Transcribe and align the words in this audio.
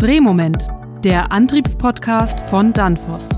Drehmoment, 0.00 0.68
der 1.02 1.32
Antriebspodcast 1.32 2.38
von 2.48 2.72
Danfoss. 2.72 3.30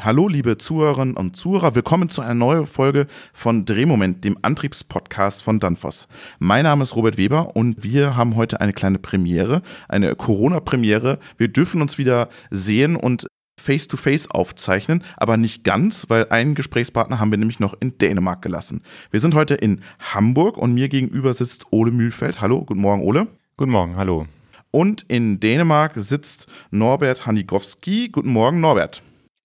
Hallo, 0.00 0.28
liebe 0.28 0.56
Zuhörerinnen 0.56 1.14
und 1.18 1.36
Zuhörer, 1.36 1.74
willkommen 1.74 2.08
zu 2.08 2.22
einer 2.22 2.32
neuen 2.32 2.64
Folge 2.64 3.06
von 3.34 3.66
Drehmoment, 3.66 4.24
dem 4.24 4.38
Antriebspodcast 4.40 5.42
von 5.42 5.60
Danfoss. 5.60 6.08
Mein 6.38 6.62
Name 6.62 6.82
ist 6.82 6.96
Robert 6.96 7.18
Weber 7.18 7.54
und 7.54 7.84
wir 7.84 8.16
haben 8.16 8.36
heute 8.36 8.62
eine 8.62 8.72
kleine 8.72 8.98
Premiere, 8.98 9.60
eine 9.90 10.14
Corona-Premiere. 10.14 11.18
Wir 11.36 11.48
dürfen 11.48 11.82
uns 11.82 11.98
wieder 11.98 12.30
sehen 12.50 12.96
und 12.96 13.26
face-to-face 13.64 14.28
-face 14.28 14.30
aufzeichnen, 14.30 15.02
aber 15.16 15.36
nicht 15.36 15.64
ganz, 15.64 16.06
weil 16.08 16.28
einen 16.28 16.54
Gesprächspartner 16.54 17.18
haben 17.18 17.30
wir 17.30 17.38
nämlich 17.38 17.60
noch 17.60 17.74
in 17.80 17.96
Dänemark 17.98 18.42
gelassen. 18.42 18.82
Wir 19.10 19.20
sind 19.20 19.34
heute 19.34 19.54
in 19.54 19.82
Hamburg 19.98 20.58
und 20.58 20.74
mir 20.74 20.88
gegenüber 20.88 21.34
sitzt 21.34 21.66
Ole 21.70 21.90
Mühlfeld. 21.90 22.40
Hallo, 22.40 22.64
guten 22.64 22.80
Morgen, 22.80 23.02
Ole. 23.02 23.26
Guten 23.56 23.72
Morgen, 23.72 23.96
hallo. 23.96 24.26
Und 24.70 25.02
in 25.08 25.40
Dänemark 25.40 25.92
sitzt 25.94 26.46
Norbert 26.70 27.26
Hanigowski. 27.26 28.08
Guten 28.08 28.30
Morgen, 28.30 28.60
Norbert. 28.60 29.02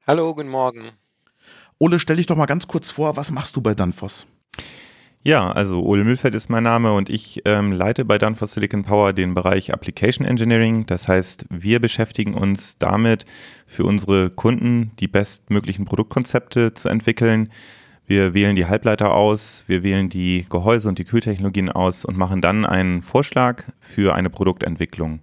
Hallo, 0.08 0.34
guten 0.34 0.50
Morgen. 0.50 0.90
Ole, 1.78 2.00
stell 2.00 2.18
dich 2.18 2.26
doch 2.26 2.36
mal 2.36 2.48
ganz 2.48 2.68
kurz 2.68 2.92
vor, 2.92 3.16
was 3.16 3.32
machst 3.32 3.56
du 3.56 3.62
bei 3.62 3.74
Danfoss? 3.74 4.28
Ja, 5.24 5.52
also 5.52 5.84
Ole 5.84 6.06
Mühlfeld 6.06 6.34
ist 6.34 6.50
mein 6.50 6.64
Name 6.64 6.94
und 6.94 7.10
ich 7.10 7.42
ähm, 7.44 7.74
leite 7.74 8.06
bei 8.06 8.18
Danfoss 8.18 8.54
Silicon 8.54 8.84
Power 8.84 9.12
den 9.12 9.34
Bereich 9.34 9.74
Application 9.74 10.26
Engineering. 10.26 10.86
Das 10.86 11.10
heißt, 11.10 11.46
wir 11.50 11.82
beschäftigen 11.82 12.36
uns 12.36 12.78
damit, 12.78 13.26
für 13.68 13.84
unsere 13.84 14.30
Kunden 14.30 14.92
die 15.00 15.10
bestmöglichen 15.10 15.84
Produktkonzepte 15.84 16.74
zu 16.74 16.88
entwickeln. 16.88 17.50
Wir 18.08 18.34
wählen 18.34 18.56
die 18.56 18.66
Halbleiter 18.66 19.14
aus, 19.14 19.66
wir 19.68 19.84
wählen 19.84 20.08
die 20.10 20.46
Gehäuse 20.50 20.88
und 20.88 20.98
die 20.98 21.06
Kühltechnologien 21.06 21.70
aus 21.70 22.06
und 22.06 22.18
machen 22.18 22.42
dann 22.42 22.66
einen 22.66 23.02
Vorschlag 23.02 23.66
für 23.80 24.16
eine 24.16 24.30
Produktentwicklung. 24.30 25.20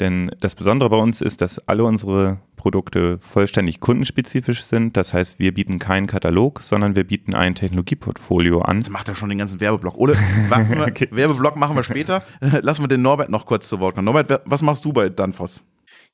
Denn 0.00 0.30
das 0.40 0.54
Besondere 0.54 0.90
bei 0.90 0.96
uns 0.96 1.20
ist, 1.20 1.40
dass 1.40 1.58
alle 1.68 1.84
unsere 1.84 2.38
Produkte 2.56 3.18
vollständig 3.18 3.80
kundenspezifisch 3.80 4.62
sind. 4.62 4.96
Das 4.96 5.12
heißt, 5.12 5.38
wir 5.38 5.54
bieten 5.54 5.78
keinen 5.78 6.06
Katalog, 6.06 6.62
sondern 6.62 6.94
wir 6.94 7.04
bieten 7.04 7.34
ein 7.34 7.54
Technologieportfolio 7.54 8.60
an. 8.60 8.78
Jetzt 8.78 8.90
macht 8.90 9.08
er 9.08 9.14
schon 9.14 9.28
den 9.28 9.38
ganzen 9.38 9.60
Werbeblock. 9.60 9.96
Ole, 9.96 10.14
wir, 10.14 10.86
okay. 10.86 11.08
Werbeblock 11.10 11.56
machen 11.56 11.76
wir 11.76 11.82
später. 11.82 12.22
Lassen 12.40 12.82
wir 12.82 12.88
den 12.88 13.02
Norbert 13.02 13.30
noch 13.30 13.46
kurz 13.46 13.68
zu 13.68 13.80
Wort 13.80 13.94
kommen. 13.94 14.04
Norbert, 14.04 14.42
was 14.44 14.62
machst 14.62 14.84
du 14.84 14.92
bei 14.92 15.08
Danfoss? 15.08 15.64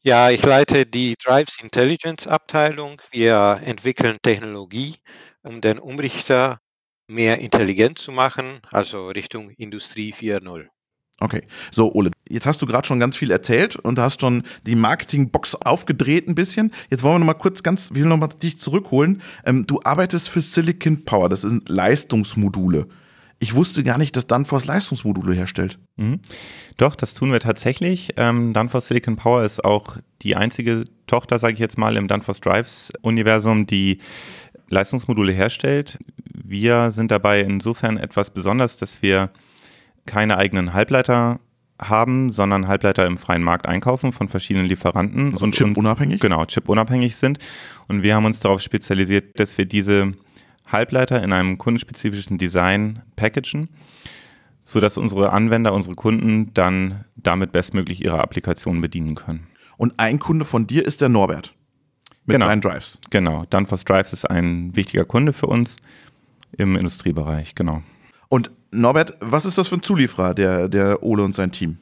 Ja, 0.02 0.30
ich 0.30 0.42
leite 0.42 0.84
die 0.86 1.14
Drives 1.22 1.58
Intelligence 1.62 2.26
Abteilung. 2.26 3.00
Wir 3.10 3.60
entwickeln 3.64 4.18
Technologie, 4.22 4.96
um 5.42 5.60
den 5.60 5.78
Umrichter 5.78 6.58
mehr 7.06 7.38
intelligent 7.38 7.98
zu 7.98 8.12
machen, 8.12 8.60
also 8.70 9.08
Richtung 9.08 9.50
Industrie 9.50 10.12
4.0. 10.12 10.68
Okay, 11.20 11.42
so 11.70 11.92
Ole, 11.94 12.10
jetzt 12.28 12.46
hast 12.46 12.60
du 12.60 12.66
gerade 12.66 12.86
schon 12.86 12.98
ganz 12.98 13.16
viel 13.16 13.30
erzählt 13.30 13.76
und 13.76 13.98
hast 13.98 14.20
schon 14.20 14.42
die 14.66 14.74
Marketingbox 14.74 15.54
aufgedreht 15.54 16.28
ein 16.28 16.34
bisschen. 16.34 16.72
Jetzt 16.90 17.02
wollen 17.02 17.14
wir 17.14 17.18
noch 17.20 17.26
mal 17.26 17.34
kurz 17.34 17.62
ganz, 17.62 17.90
ich 17.90 17.96
will 17.96 18.06
noch 18.06 18.16
mal 18.16 18.28
dich 18.28 18.58
zurückholen. 18.58 19.22
Ähm, 19.44 19.66
du 19.66 19.80
arbeitest 19.84 20.28
für 20.28 20.40
Silicon 20.40 21.04
Power, 21.04 21.28
das 21.28 21.42
sind 21.42 21.68
Leistungsmodule. 21.68 22.88
Ich 23.38 23.54
wusste 23.54 23.84
gar 23.84 23.98
nicht, 23.98 24.16
dass 24.16 24.26
Danfoss 24.26 24.64
Leistungsmodule 24.64 25.34
herstellt. 25.34 25.78
Mhm. 25.96 26.20
Doch, 26.76 26.96
das 26.96 27.14
tun 27.14 27.30
wir 27.30 27.40
tatsächlich. 27.40 28.14
Ähm, 28.16 28.52
Danfoss 28.52 28.88
Silicon 28.88 29.16
Power 29.16 29.44
ist 29.44 29.64
auch 29.64 29.98
die 30.22 30.34
einzige 30.34 30.84
Tochter, 31.06 31.38
sage 31.38 31.54
ich 31.54 31.60
jetzt 31.60 31.78
mal, 31.78 31.96
im 31.96 32.08
Danfoss 32.08 32.40
Drives 32.40 32.92
Universum, 33.02 33.66
die 33.66 33.98
Leistungsmodule 34.68 35.32
herstellt. 35.32 35.98
Wir 36.32 36.90
sind 36.90 37.10
dabei 37.10 37.40
insofern 37.40 37.98
etwas 37.98 38.30
besonders, 38.30 38.76
dass 38.78 39.02
wir 39.02 39.30
keine 40.06 40.36
eigenen 40.36 40.72
Halbleiter 40.72 41.40
haben, 41.80 42.30
sondern 42.32 42.68
Halbleiter 42.68 43.06
im 43.06 43.18
freien 43.18 43.42
Markt 43.42 43.66
einkaufen 43.66 44.12
von 44.12 44.28
verschiedenen 44.28 44.66
Lieferanten. 44.66 45.32
Also 45.32 45.44
und 45.44 45.54
chip-unabhängig? 45.54 46.20
Genau, 46.20 46.44
chip-unabhängig 46.44 47.16
sind. 47.16 47.38
Und 47.88 48.02
wir 48.02 48.14
haben 48.14 48.24
uns 48.24 48.40
darauf 48.40 48.60
spezialisiert, 48.60 49.38
dass 49.40 49.58
wir 49.58 49.66
diese 49.66 50.12
Halbleiter 50.66 51.22
in 51.22 51.32
einem 51.32 51.58
kundenspezifischen 51.58 52.38
Design 52.38 53.02
packagen, 53.16 53.68
sodass 54.62 54.96
unsere 54.96 55.32
Anwender, 55.32 55.74
unsere 55.74 55.94
Kunden 55.94 56.54
dann 56.54 57.04
damit 57.16 57.52
bestmöglich 57.52 58.04
ihre 58.04 58.20
Applikationen 58.20 58.80
bedienen 58.80 59.14
können. 59.14 59.48
Und 59.76 59.94
ein 59.98 60.18
Kunde 60.18 60.44
von 60.44 60.66
dir 60.66 60.84
ist 60.84 61.00
der 61.00 61.08
Norbert 61.08 61.54
mit 62.24 62.36
genau. 62.36 62.46
seinen 62.46 62.60
Drives. 62.60 62.98
Genau, 63.10 63.44
Danfoss 63.50 63.84
Drives 63.84 64.12
ist 64.12 64.24
ein 64.24 64.74
wichtiger 64.76 65.04
Kunde 65.04 65.32
für 65.32 65.46
uns 65.46 65.76
im 66.56 66.76
Industriebereich, 66.76 67.54
genau. 67.54 67.82
Und 68.28 68.50
Norbert, 68.74 69.14
was 69.20 69.46
ist 69.46 69.58
das 69.58 69.68
für 69.68 69.76
ein 69.76 69.82
Zulieferer, 69.82 70.34
der, 70.34 70.68
der 70.68 71.02
Ole 71.02 71.22
und 71.22 71.34
sein 71.34 71.52
Team? 71.52 71.78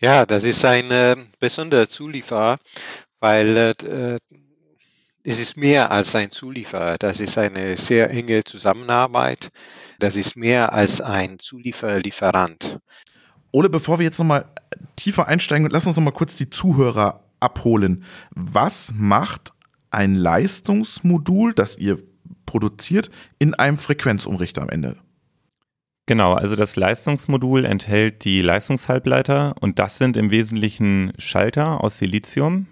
Ja, 0.00 0.26
das 0.26 0.44
ist 0.44 0.64
ein 0.64 0.90
äh, 0.90 1.16
besonderer 1.40 1.88
Zulieferer, 1.88 2.58
weil 3.20 3.56
äh, 3.56 4.18
es 5.24 5.38
ist 5.38 5.56
mehr 5.56 5.90
als 5.90 6.14
ein 6.14 6.30
Zulieferer. 6.30 6.96
Das 6.98 7.20
ist 7.20 7.36
eine 7.36 7.76
sehr 7.76 8.10
enge 8.10 8.44
Zusammenarbeit. 8.44 9.48
Das 9.98 10.16
ist 10.16 10.36
mehr 10.36 10.72
als 10.72 11.00
ein 11.00 11.38
Zulieferer-Lieferant. 11.38 12.78
Ole, 13.50 13.68
bevor 13.68 13.98
wir 13.98 14.04
jetzt 14.04 14.18
nochmal 14.18 14.46
tiefer 14.96 15.26
einsteigen, 15.26 15.68
lass 15.70 15.86
uns 15.86 15.96
nochmal 15.96 16.14
kurz 16.14 16.36
die 16.36 16.50
Zuhörer 16.50 17.24
abholen. 17.40 18.04
Was 18.30 18.92
macht 18.94 19.52
ein 19.90 20.14
Leistungsmodul, 20.14 21.54
das 21.54 21.76
ihr 21.76 21.98
produziert, 22.46 23.10
in 23.38 23.54
einem 23.54 23.78
Frequenzumrichter 23.78 24.62
am 24.62 24.68
Ende? 24.68 24.96
Genau, 26.08 26.32
also 26.32 26.56
das 26.56 26.74
Leistungsmodul 26.74 27.66
enthält 27.66 28.24
die 28.24 28.40
Leistungshalbleiter 28.40 29.54
und 29.60 29.78
das 29.78 29.98
sind 29.98 30.16
im 30.16 30.30
Wesentlichen 30.30 31.12
Schalter 31.18 31.84
aus 31.84 31.98
Silizium. 31.98 32.66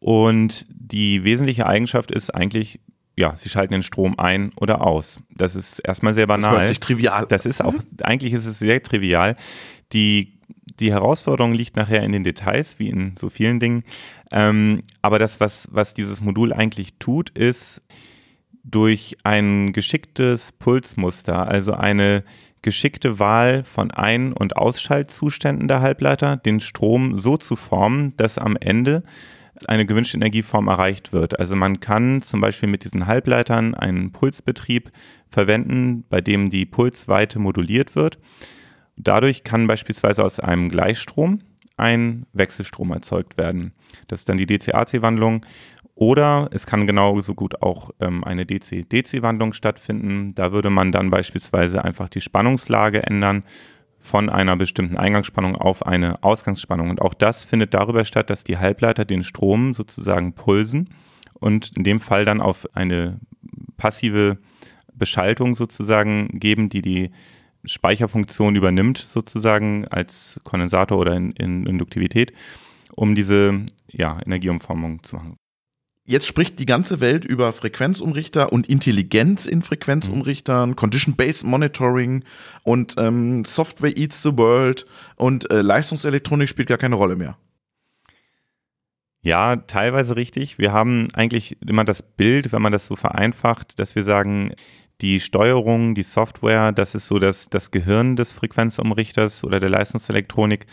Und 0.00 0.66
die 0.68 1.22
wesentliche 1.22 1.68
Eigenschaft 1.68 2.10
ist 2.10 2.34
eigentlich, 2.34 2.80
ja, 3.16 3.36
sie 3.36 3.50
schalten 3.50 3.70
den 3.70 3.84
Strom 3.84 4.18
ein 4.18 4.50
oder 4.56 4.84
aus. 4.84 5.20
Das 5.30 5.54
ist 5.54 5.78
erstmal 5.78 6.12
sehr 6.12 6.26
banal. 6.26 6.50
Das 6.50 6.58
hört 6.58 6.68
sich 6.70 6.80
trivial. 6.80 7.26
Das 7.28 7.46
ist 7.46 7.62
auch, 7.62 7.74
eigentlich 8.02 8.32
ist 8.32 8.46
es 8.46 8.58
sehr 8.58 8.82
trivial. 8.82 9.36
Die, 9.92 10.40
die 10.80 10.90
Herausforderung 10.90 11.54
liegt 11.54 11.76
nachher 11.76 12.02
in 12.02 12.10
den 12.10 12.24
Details, 12.24 12.80
wie 12.80 12.88
in 12.88 13.14
so 13.16 13.28
vielen 13.28 13.60
Dingen. 13.60 13.84
Ähm, 14.32 14.80
aber 15.02 15.20
das, 15.20 15.38
was, 15.38 15.68
was 15.70 15.94
dieses 15.94 16.20
Modul 16.20 16.52
eigentlich 16.52 16.98
tut, 16.98 17.30
ist, 17.30 17.80
durch 18.64 19.16
ein 19.22 19.72
geschicktes 19.72 20.50
Pulsmuster, 20.50 21.46
also 21.46 21.72
eine 21.72 22.24
geschickte 22.66 23.20
Wahl 23.20 23.62
von 23.62 23.92
Ein- 23.92 24.32
und 24.32 24.56
Ausschaltzuständen 24.56 25.68
der 25.68 25.82
Halbleiter, 25.82 26.36
den 26.36 26.58
Strom 26.58 27.16
so 27.16 27.36
zu 27.36 27.54
formen, 27.54 28.12
dass 28.16 28.38
am 28.38 28.56
Ende 28.56 29.04
eine 29.68 29.86
gewünschte 29.86 30.16
Energieform 30.16 30.66
erreicht 30.66 31.12
wird. 31.12 31.38
Also 31.38 31.54
man 31.54 31.78
kann 31.78 32.22
zum 32.22 32.40
Beispiel 32.40 32.68
mit 32.68 32.82
diesen 32.82 33.06
Halbleitern 33.06 33.76
einen 33.76 34.10
Pulsbetrieb 34.10 34.90
verwenden, 35.28 36.04
bei 36.08 36.20
dem 36.20 36.50
die 36.50 36.66
Pulsweite 36.66 37.38
moduliert 37.38 37.94
wird. 37.94 38.18
Dadurch 38.96 39.44
kann 39.44 39.68
beispielsweise 39.68 40.24
aus 40.24 40.40
einem 40.40 40.68
Gleichstrom 40.68 41.42
ein 41.76 42.26
Wechselstrom 42.32 42.90
erzeugt 42.90 43.38
werden. 43.38 43.74
Das 44.08 44.20
ist 44.20 44.28
dann 44.28 44.38
die 44.38 44.46
DC-AC-Wandlung 44.46 45.46
oder 45.96 46.50
es 46.52 46.66
kann 46.66 46.86
genauso 46.86 47.34
gut 47.34 47.62
auch 47.62 47.90
ähm, 48.00 48.22
eine 48.22 48.44
DC-DC-Wandlung 48.44 49.54
stattfinden. 49.54 50.34
Da 50.34 50.52
würde 50.52 50.68
man 50.68 50.92
dann 50.92 51.08
beispielsweise 51.08 51.82
einfach 51.82 52.10
die 52.10 52.20
Spannungslage 52.20 53.02
ändern 53.02 53.44
von 53.98 54.28
einer 54.28 54.56
bestimmten 54.56 54.98
Eingangsspannung 54.98 55.56
auf 55.56 55.86
eine 55.86 56.22
Ausgangsspannung. 56.22 56.90
Und 56.90 57.00
auch 57.00 57.14
das 57.14 57.44
findet 57.44 57.72
darüber 57.72 58.04
statt, 58.04 58.28
dass 58.28 58.44
die 58.44 58.58
Halbleiter 58.58 59.06
den 59.06 59.22
Strom 59.22 59.72
sozusagen 59.72 60.34
pulsen 60.34 60.90
und 61.40 61.72
in 61.78 61.82
dem 61.82 61.98
Fall 61.98 62.26
dann 62.26 62.42
auf 62.42 62.68
eine 62.74 63.18
passive 63.78 64.36
Beschaltung 64.92 65.54
sozusagen 65.54 66.28
geben, 66.38 66.68
die 66.68 66.82
die 66.82 67.10
Speicherfunktion 67.64 68.54
übernimmt 68.54 68.98
sozusagen 68.98 69.88
als 69.88 70.42
Kondensator 70.44 70.98
oder 70.98 71.16
in, 71.16 71.32
in 71.32 71.64
Induktivität, 71.64 72.34
um 72.94 73.14
diese 73.14 73.64
ja, 73.88 74.20
Energieumformung 74.26 75.02
zu 75.02 75.16
machen. 75.16 75.38
Jetzt 76.08 76.28
spricht 76.28 76.60
die 76.60 76.66
ganze 76.66 77.00
Welt 77.00 77.24
über 77.24 77.52
Frequenzumrichter 77.52 78.52
und 78.52 78.68
Intelligenz 78.68 79.44
in 79.44 79.62
Frequenzumrichtern, 79.62 80.70
mhm. 80.70 80.76
Condition-Based 80.76 81.44
Monitoring 81.44 82.22
und 82.62 82.94
ähm, 82.96 83.44
Software 83.44 83.96
eats 83.96 84.22
the 84.22 84.36
world 84.36 84.86
und 85.16 85.50
äh, 85.50 85.62
Leistungselektronik 85.62 86.48
spielt 86.48 86.68
gar 86.68 86.78
keine 86.78 86.94
Rolle 86.94 87.16
mehr. 87.16 87.36
Ja, 89.20 89.56
teilweise 89.56 90.14
richtig. 90.14 90.58
Wir 90.58 90.72
haben 90.72 91.08
eigentlich 91.14 91.56
immer 91.66 91.84
das 91.84 92.02
Bild, 92.02 92.52
wenn 92.52 92.62
man 92.62 92.72
das 92.72 92.86
so 92.86 92.94
vereinfacht, 92.94 93.80
dass 93.80 93.96
wir 93.96 94.04
sagen, 94.04 94.52
die 95.00 95.18
Steuerung, 95.18 95.96
die 95.96 96.04
Software, 96.04 96.70
das 96.70 96.94
ist 96.94 97.08
so 97.08 97.18
das, 97.18 97.48
das 97.48 97.72
Gehirn 97.72 98.14
des 98.14 98.32
Frequenzumrichters 98.32 99.42
oder 99.42 99.58
der 99.58 99.70
Leistungselektronik 99.70 100.66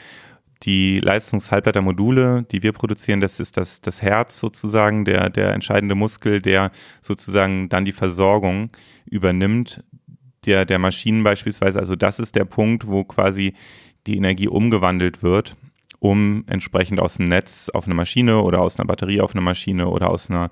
die 0.64 1.00
Leistungshalbleitermodule, 1.00 2.46
die 2.52 2.64
wir 2.64 2.72
produzieren, 2.72 3.20
das 3.20 3.40
ist 3.40 3.58
das, 3.58 3.82
das 3.82 4.02
Herz 4.02 4.40
sozusagen, 4.40 5.04
der, 5.06 5.30
der 5.30 5.54
entscheidende 5.54 5.96
Muskel, 5.96 6.42
der 6.42 6.72
sozusagen 7.02 7.70
dann 7.70 7.86
die 7.86 7.92
Versorgung 7.92 8.70
übernimmt, 9.06 9.84
der, 10.46 10.66
der 10.66 10.80
Maschinen 10.80 11.24
beispielsweise. 11.24 11.80
Also 11.80 11.96
das 11.96 12.20
ist 12.20 12.36
der 12.36 12.46
Punkt, 12.46 12.88
wo 12.88 13.04
quasi 13.04 13.54
die 14.08 14.18
Energie 14.18 14.48
umgewandelt 14.48 15.22
wird, 15.22 15.56
um 16.00 16.44
entsprechend 16.48 17.00
aus 17.00 17.16
dem 17.16 17.26
Netz 17.26 17.70
auf 17.70 17.86
eine 17.86 17.96
Maschine 17.96 18.42
oder 18.42 18.62
aus 18.62 18.78
einer 18.78 18.88
Batterie 18.88 19.22
auf 19.22 19.34
eine 19.34 19.42
Maschine 19.42 19.88
oder 19.88 20.10
aus 20.10 20.30
einer 20.30 20.50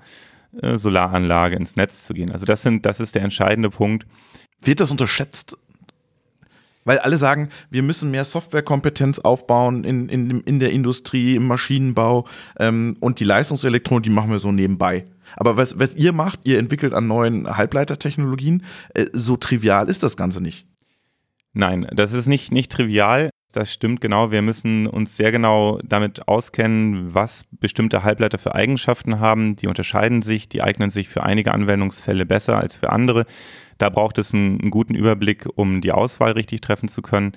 äh, 0.60 0.78
Solaranlage 0.78 1.56
ins 1.56 1.76
Netz 1.76 2.04
zu 2.06 2.14
gehen. 2.14 2.30
Also 2.30 2.46
das 2.46 2.62
sind, 2.62 2.84
das 2.84 3.00
ist 3.00 3.14
der 3.14 3.22
entscheidende 3.22 3.70
Punkt. 3.70 4.06
Wird 4.60 4.80
das 4.80 4.90
unterschätzt? 4.90 5.58
Weil 6.84 6.98
alle 6.98 7.16
sagen, 7.16 7.48
wir 7.70 7.82
müssen 7.82 8.10
mehr 8.10 8.24
Softwarekompetenz 8.24 9.20
aufbauen 9.20 9.84
in, 9.84 10.08
in, 10.08 10.40
in 10.40 10.58
der 10.58 10.70
Industrie, 10.70 11.36
im 11.36 11.46
Maschinenbau 11.46 12.26
ähm, 12.58 12.96
und 13.00 13.20
die 13.20 13.24
Leistungselektronik, 13.24 14.04
die 14.04 14.10
machen 14.10 14.30
wir 14.30 14.40
so 14.40 14.50
nebenbei. 14.50 15.06
Aber 15.36 15.56
was, 15.56 15.78
was 15.78 15.94
ihr 15.94 16.12
macht, 16.12 16.40
ihr 16.44 16.58
entwickelt 16.58 16.92
an 16.92 17.06
neuen 17.06 17.56
Halbleitertechnologien, 17.56 18.64
äh, 18.94 19.06
so 19.12 19.36
trivial 19.36 19.88
ist 19.88 20.02
das 20.02 20.16
Ganze 20.16 20.40
nicht. 20.40 20.66
Nein, 21.52 21.86
das 21.92 22.12
ist 22.12 22.26
nicht, 22.26 22.50
nicht 22.50 22.72
trivial. 22.72 23.30
Das 23.52 23.70
stimmt 23.70 24.00
genau. 24.00 24.32
Wir 24.32 24.40
müssen 24.40 24.86
uns 24.86 25.14
sehr 25.14 25.30
genau 25.30 25.78
damit 25.84 26.26
auskennen, 26.26 27.14
was 27.14 27.44
bestimmte 27.50 28.02
Halbleiter 28.02 28.38
für 28.38 28.54
Eigenschaften 28.54 29.20
haben. 29.20 29.56
Die 29.56 29.66
unterscheiden 29.66 30.22
sich, 30.22 30.48
die 30.48 30.62
eignen 30.62 30.88
sich 30.88 31.10
für 31.10 31.22
einige 31.22 31.52
Anwendungsfälle 31.52 32.24
besser 32.24 32.56
als 32.56 32.76
für 32.76 32.90
andere. 32.90 33.26
Da 33.76 33.90
braucht 33.90 34.16
es 34.16 34.32
einen, 34.32 34.58
einen 34.58 34.70
guten 34.70 34.94
Überblick, 34.94 35.46
um 35.54 35.82
die 35.82 35.92
Auswahl 35.92 36.32
richtig 36.32 36.62
treffen 36.62 36.88
zu 36.88 37.02
können. 37.02 37.32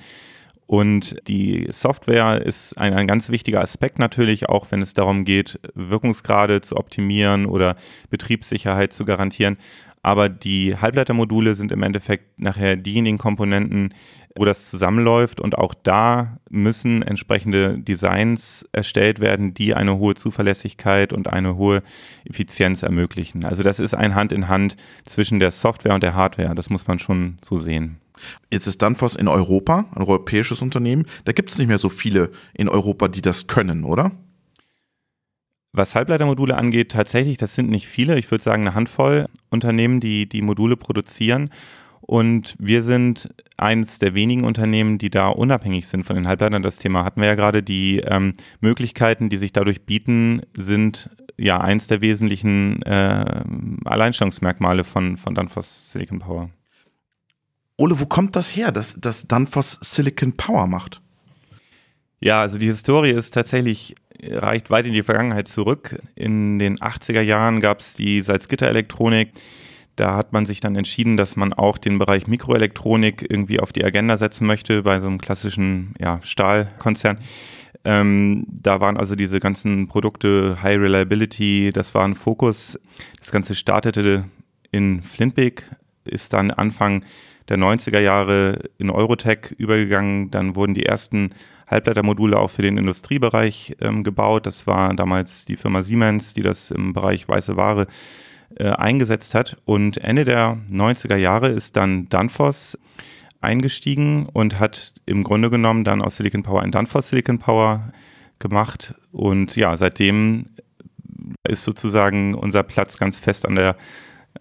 Und 0.68 1.16
die 1.28 1.68
Software 1.70 2.42
ist 2.42 2.78
ein, 2.78 2.94
ein 2.94 3.08
ganz 3.08 3.30
wichtiger 3.30 3.62
Aspekt 3.62 4.00
natürlich, 4.00 4.48
auch 4.48 4.72
wenn 4.72 4.82
es 4.82 4.94
darum 4.94 5.26
geht, 5.26 5.60
Wirkungsgrade 5.76 6.62
zu 6.62 6.78
optimieren 6.78 7.46
oder 7.46 7.76
Betriebssicherheit 8.10 8.94
zu 8.94 9.06
garantieren. 9.06 9.58
Aber 10.06 10.30
die 10.30 10.78
Halbleitermodule 10.78 11.56
sind 11.56 11.72
im 11.72 11.82
Endeffekt 11.82 12.40
nachher 12.40 12.76
diejenigen 12.76 13.18
Komponenten, 13.18 13.92
wo 14.36 14.46
das 14.46 14.70
zusammenläuft. 14.70 15.42
Und 15.42 15.58
auch 15.58 15.74
da 15.74 16.38
müssen 16.48 17.02
entsprechende 17.02 17.80
Designs 17.80 18.70
erstellt 18.72 19.20
werden, 19.20 19.56
die 19.56 19.74
eine 19.74 19.98
hohe 19.98 20.14
Zuverlässigkeit 20.14 21.12
und 21.12 21.34
eine 21.34 21.56
hohe 21.56 21.82
Effizienz 22.24 22.84
ermöglichen. 22.84 23.46
Also 23.46 23.64
das 23.64 23.80
ist 23.80 23.96
ein 23.96 24.14
Hand 24.14 24.32
in 24.32 24.48
Hand 24.48 24.78
zwischen 25.06 25.40
der 25.40 25.50
Software 25.50 25.96
und 25.96 26.04
der 26.04 26.14
Hardware. 26.14 26.54
Das 26.54 26.70
muss 26.70 26.86
man 26.86 27.00
schon 27.00 27.40
so 27.44 27.58
sehen. 27.58 27.98
Jetzt 28.52 28.68
ist 28.68 28.84
Danfoss 28.84 29.16
in 29.16 29.28
Europa, 29.28 29.86
ein 29.92 30.04
europäisches 30.04 30.62
Unternehmen. 30.62 31.08
Da 31.24 31.32
gibt 31.32 31.50
es 31.50 31.58
nicht 31.58 31.68
mehr 31.68 31.80
so 31.80 31.90
viele 31.90 32.30
in 32.54 32.70
Europa, 32.70 33.08
die 33.08 33.24
das 33.24 33.48
können, 33.48 33.84
oder? 33.84 34.12
Was 35.76 35.94
Halbleitermodule 35.94 36.56
angeht, 36.56 36.92
tatsächlich, 36.92 37.38
das 37.38 37.54
sind 37.54 37.70
nicht 37.70 37.88
viele. 37.88 38.18
Ich 38.18 38.32
würde 38.32 38.44
sagen, 38.44 38.62
eine 38.62 38.76
Handvoll 38.76 39.28
Unternehmen, 39.50 40.00
die 40.00 40.28
die 40.28 40.42
Module 40.42 40.78
produzieren. 40.78 41.50
Und 42.02 42.56
wir 42.60 42.84
sind 42.84 43.30
eines 43.58 44.00
der 44.00 44.14
wenigen 44.14 44.44
Unternehmen, 44.44 45.00
die 45.00 45.10
da 45.10 45.28
unabhängig 45.28 45.88
sind 45.88 46.06
von 46.06 46.16
den 46.16 46.28
Halbleitern. 46.28 46.62
Das 46.62 46.78
Thema 46.78 47.04
hatten 47.04 47.20
wir 47.20 47.28
ja 47.28 47.36
gerade. 47.36 47.64
Die 47.64 48.00
ähm, 48.00 48.34
Möglichkeiten, 48.62 49.28
die 49.30 49.38
sich 49.38 49.54
dadurch 49.54 49.86
bieten, 49.86 50.42
sind 50.56 51.10
ja 51.38 51.60
eins 51.60 51.88
der 51.88 52.02
wesentlichen 52.02 52.82
äh, 52.84 53.44
Alleinstellungsmerkmale 53.86 54.84
von, 54.84 55.18
von 55.18 55.36
Danfoss 55.36 55.92
Silicon 55.92 56.20
Power. 56.20 56.50
Ole, 57.78 58.00
wo 58.00 58.06
kommt 58.06 58.36
das 58.36 58.56
her, 58.56 58.72
dass, 58.72 58.96
dass 58.96 59.28
Danfoss 59.28 59.80
Silicon 59.82 60.34
Power 60.34 60.68
macht? 60.68 61.02
Ja, 62.20 62.42
also 62.42 62.58
die 62.58 62.68
Historie 62.68 63.12
ist 63.12 63.34
tatsächlich, 63.34 63.96
reicht 64.24 64.70
weit 64.70 64.88
in 64.88 64.94
die 64.94 65.04
Vergangenheit 65.04 65.48
zurück. 65.48 66.00
In 66.16 66.60
den 66.60 66.78
80er 66.78 67.22
Jahren 67.22 67.62
gab 67.62 67.80
es 67.80 67.94
die 67.94 68.22
Salzgitter-Elektronik. 68.22 69.32
Da 69.96 70.16
hat 70.16 70.34
man 70.34 70.46
sich 70.46 70.60
dann 70.60 70.76
entschieden, 70.76 71.16
dass 71.16 71.36
man 71.36 71.54
auch 71.54 71.78
den 71.78 72.00
Bereich 72.00 72.28
Mikroelektronik 72.28 73.26
irgendwie 73.30 73.60
auf 73.60 73.72
die 73.72 73.86
Agenda 73.86 74.18
setzen 74.18 74.46
möchte 74.46 74.84
bei 74.84 75.00
so 75.00 75.08
einem 75.08 75.20
klassischen 75.22 75.94
ja, 76.00 76.20
Stahlkonzern. 76.22 77.20
Ähm, 77.86 78.46
da 78.50 78.82
waren 78.82 78.98
also 78.98 79.16
diese 79.16 79.40
ganzen 79.40 79.88
Produkte 79.88 80.58
High 80.62 80.80
Reliability, 80.80 81.72
das 81.72 81.94
war 81.94 82.04
ein 82.04 82.16
Fokus. 82.16 82.80
Das 83.20 83.32
Ganze 83.32 83.56
startete 83.56 84.26
in 84.72 85.02
Flintbeek, 85.04 85.70
ist 86.04 86.34
dann 86.34 86.52
Anfang 86.52 87.06
der 87.50 87.58
90er 87.58 88.00
Jahre 88.00 88.60
in 88.78 88.90
Eurotech 88.90 89.52
übergegangen. 89.58 90.32
Dann 90.32 90.56
wurden 90.56 90.74
die 90.74 90.86
ersten 90.86 91.32
Halbleitermodule 91.68 92.38
auch 92.38 92.50
für 92.50 92.62
den 92.62 92.78
Industriebereich 92.78 93.78
ähm, 93.82 94.04
gebaut. 94.04 94.46
Das 94.46 94.68
war 94.68 94.94
damals 94.94 95.46
die 95.46 95.58
Firma 95.58 95.82
Siemens, 95.82 96.34
die 96.34 96.42
das 96.42 96.72
im 96.72 96.94
Bereich 96.94 97.28
weiße 97.28 97.58
Ware 97.58 97.88
äh, 98.56 98.70
eingesetzt 98.70 99.36
hat. 99.36 99.58
Und 99.66 99.98
Ende 99.98 100.24
der 100.24 100.58
90er 100.72 101.16
Jahre 101.18 101.50
ist 101.50 101.76
dann 101.76 102.08
Danfoss 102.10 102.78
eingestiegen 103.42 104.28
und 104.32 104.60
hat 104.60 104.94
im 105.06 105.24
Grunde 105.24 105.50
genommen 105.50 105.84
dann 105.84 106.02
aus 106.02 106.18
Silicon 106.18 106.44
Power 106.44 106.62
ein 106.62 106.72
Danfoss 106.72 107.10
Silicon 107.10 107.40
Power 107.40 107.92
gemacht. 108.40 108.96
Und 109.12 109.56
ja, 109.56 109.78
seitdem 109.78 110.48
ist 111.48 111.64
sozusagen 111.64 112.36
unser 112.36 112.64
Platz 112.64 112.98
ganz 112.98 113.18
fest 113.20 113.46
an 113.46 113.56
der, 113.56 113.76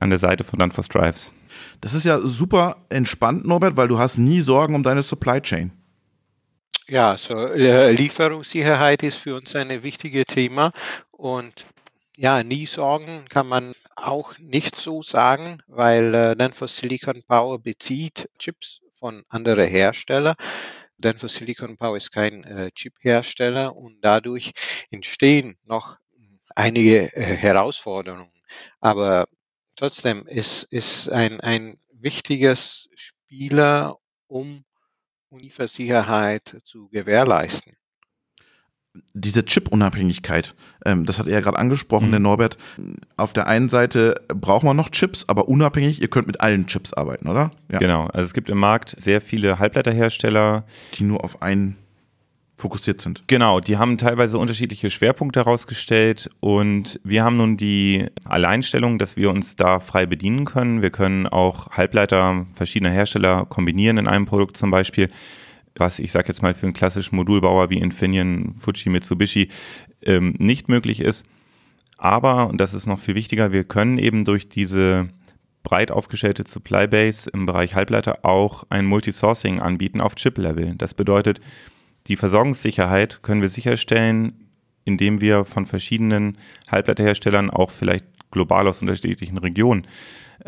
an 0.04 0.10
der 0.10 0.18
Seite 0.18 0.44
von 0.44 0.58
Danfoss 0.58 0.88
Drives. 0.88 1.32
Das 1.80 1.94
ist 1.94 2.04
ja 2.04 2.20
super 2.20 2.76
entspannt, 2.90 3.46
Norbert, 3.46 3.76
weil 3.76 3.88
du 3.88 3.98
hast 3.98 4.18
nie 4.18 4.42
Sorgen 4.42 4.74
um 4.74 4.82
deine 4.82 5.00
Supply 5.00 5.40
Chain. 5.40 5.72
Ja, 6.86 7.16
so 7.16 7.34
äh, 7.46 7.92
Lieferungssicherheit 7.92 9.02
ist 9.02 9.16
für 9.16 9.34
uns 9.34 9.56
ein 9.56 9.82
wichtiges 9.82 10.26
Thema 10.26 10.72
und 11.10 11.64
ja, 12.16 12.42
nie 12.44 12.66
Sorgen 12.66 13.24
kann 13.30 13.48
man 13.48 13.72
auch 13.96 14.38
nicht 14.38 14.76
so 14.76 15.02
sagen, 15.02 15.62
weil 15.66 16.14
äh, 16.14 16.36
Danfoss 16.36 16.76
Silicon 16.76 17.22
Power 17.26 17.58
bezieht 17.58 18.28
Chips 18.38 18.80
von 18.98 19.24
anderen 19.30 19.66
Herstellern. 19.66 20.36
Danfoss 20.98 21.36
Silicon 21.36 21.78
Power 21.78 21.96
ist 21.96 22.12
kein 22.12 22.44
äh, 22.44 22.70
Chip-Hersteller 22.72 23.74
und 23.74 23.96
dadurch 24.02 24.52
entstehen 24.90 25.56
noch 25.64 25.96
einige 26.54 27.10
äh, 27.16 27.22
Herausforderungen. 27.36 28.30
Aber 28.80 29.26
trotzdem 29.76 30.26
ist, 30.26 30.64
ist 30.64 31.08
ein, 31.08 31.40
ein 31.40 31.78
wichtiges 31.92 32.88
Spieler, 32.94 33.96
um 34.26 34.64
Liefersicherheit 35.30 36.60
zu 36.64 36.88
gewährleisten. 36.88 37.74
Diese 39.12 39.44
Chip-Unabhängigkeit, 39.44 40.54
ähm, 40.84 41.04
das 41.04 41.18
hat 41.18 41.26
er 41.26 41.32
ja 41.32 41.40
gerade 41.40 41.58
angesprochen, 41.58 42.08
mhm. 42.08 42.12
der 42.12 42.20
Norbert. 42.20 42.58
Auf 43.16 43.32
der 43.32 43.48
einen 43.48 43.68
Seite 43.68 44.22
braucht 44.28 44.62
man 44.62 44.76
noch 44.76 44.90
Chips, 44.90 45.24
aber 45.26 45.48
unabhängig, 45.48 46.00
ihr 46.00 46.06
könnt 46.06 46.28
mit 46.28 46.40
allen 46.40 46.68
Chips 46.68 46.92
arbeiten, 46.92 47.28
oder? 47.28 47.50
Ja. 47.72 47.80
Genau, 47.80 48.06
also 48.06 48.24
es 48.24 48.34
gibt 48.34 48.50
im 48.50 48.58
Markt 48.58 48.94
sehr 48.96 49.20
viele 49.20 49.58
Halbleiterhersteller. 49.58 50.64
Die 50.96 51.02
nur 51.02 51.24
auf 51.24 51.42
einen 51.42 51.76
fokussiert 52.56 53.00
sind. 53.00 53.26
Genau, 53.26 53.60
die 53.60 53.78
haben 53.78 53.98
teilweise 53.98 54.38
unterschiedliche 54.38 54.88
Schwerpunkte 54.88 55.40
herausgestellt 55.40 56.30
und 56.40 57.00
wir 57.02 57.24
haben 57.24 57.36
nun 57.36 57.56
die 57.56 58.06
Alleinstellung, 58.24 58.98
dass 58.98 59.16
wir 59.16 59.30
uns 59.30 59.56
da 59.56 59.80
frei 59.80 60.06
bedienen 60.06 60.44
können. 60.44 60.80
Wir 60.80 60.90
können 60.90 61.26
auch 61.26 61.70
Halbleiter 61.70 62.46
verschiedener 62.54 62.92
Hersteller 62.92 63.46
kombinieren 63.46 63.98
in 63.98 64.06
einem 64.06 64.26
Produkt 64.26 64.56
zum 64.56 64.70
Beispiel, 64.70 65.08
was 65.76 65.98
ich 65.98 66.12
sage 66.12 66.28
jetzt 66.28 66.42
mal 66.42 66.54
für 66.54 66.66
einen 66.66 66.74
klassischen 66.74 67.16
Modulbauer 67.16 67.70
wie 67.70 67.78
Infineon, 67.78 68.54
Fuji, 68.56 68.90
Mitsubishi 68.90 69.48
ähm, 70.02 70.34
nicht 70.38 70.68
möglich 70.68 71.00
ist. 71.00 71.26
Aber, 71.98 72.48
und 72.48 72.60
das 72.60 72.74
ist 72.74 72.86
noch 72.86 73.00
viel 73.00 73.14
wichtiger, 73.14 73.52
wir 73.52 73.64
können 73.64 73.98
eben 73.98 74.24
durch 74.24 74.48
diese 74.48 75.08
breit 75.64 75.90
aufgestellte 75.90 76.44
Supply 76.46 76.86
Base 76.86 77.28
im 77.30 77.46
Bereich 77.46 77.74
Halbleiter 77.74 78.24
auch 78.24 78.64
ein 78.68 78.86
Multisourcing 78.86 79.60
anbieten 79.60 80.00
auf 80.00 80.14
Chip-Level. 80.14 80.74
Das 80.76 80.94
bedeutet, 80.94 81.40
die 82.06 82.16
Versorgungssicherheit 82.16 83.22
können 83.22 83.40
wir 83.40 83.48
sicherstellen, 83.48 84.50
indem 84.84 85.20
wir 85.20 85.44
von 85.44 85.66
verschiedenen 85.66 86.36
Halbleiterherstellern, 86.70 87.50
auch 87.50 87.70
vielleicht 87.70 88.04
global 88.30 88.68
aus 88.68 88.82
unterschiedlichen 88.82 89.38
Regionen, 89.38 89.86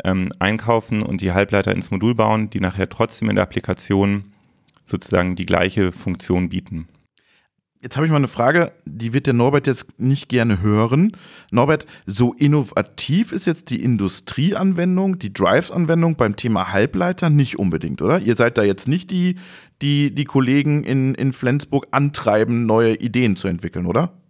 ähm, 0.03 0.31
einkaufen 0.39 1.01
und 1.01 1.21
die 1.21 1.31
Halbleiter 1.31 1.71
ins 1.71 1.89
Modul 1.89 2.13
bauen, 2.13 2.49
die 2.49 2.59
nachher 2.59 2.89
trotzdem 2.89 3.29
in 3.29 3.35
der 3.35 3.43
Applikation 3.43 4.25
sozusagen 4.85 5.35
die 5.35 5.45
gleiche 5.45 5.91
Funktion 5.91 6.49
bieten. 6.49 6.87
Jetzt 7.79 7.95
habe 7.95 8.07
ich 8.07 8.11
mal 8.11 8.17
eine 8.17 8.27
Frage, 8.27 8.71
die 8.85 9.13
wird 9.13 9.27
der 9.27 9.35
Norbert 9.35 9.67
jetzt 9.67 9.99
nicht 9.99 10.29
gerne 10.29 10.61
hören. 10.61 11.11
Norbert, 11.51 11.85
so 12.07 12.33
innovativ 12.33 13.31
ist 13.31 13.45
jetzt 13.45 13.69
die 13.69 13.83
Industrieanwendung, 13.83 15.19
die 15.19 15.31
Drives-Anwendung 15.31 16.15
beim 16.15 16.35
Thema 16.35 16.71
Halbleiter 16.71 17.29
nicht 17.29 17.59
unbedingt, 17.59 18.01
oder? 18.01 18.19
Ihr 18.19 18.35
seid 18.35 18.57
da 18.57 18.63
jetzt 18.63 18.87
nicht 18.87 19.11
die, 19.11 19.35
die 19.81 20.13
die 20.13 20.25
Kollegen 20.25 20.83
in, 20.83 21.15
in 21.15 21.33
Flensburg 21.33 21.87
antreiben, 21.91 22.65
neue 22.65 22.95
Ideen 22.95 23.35
zu 23.35 23.47
entwickeln, 23.47 23.85
oder? 23.85 24.21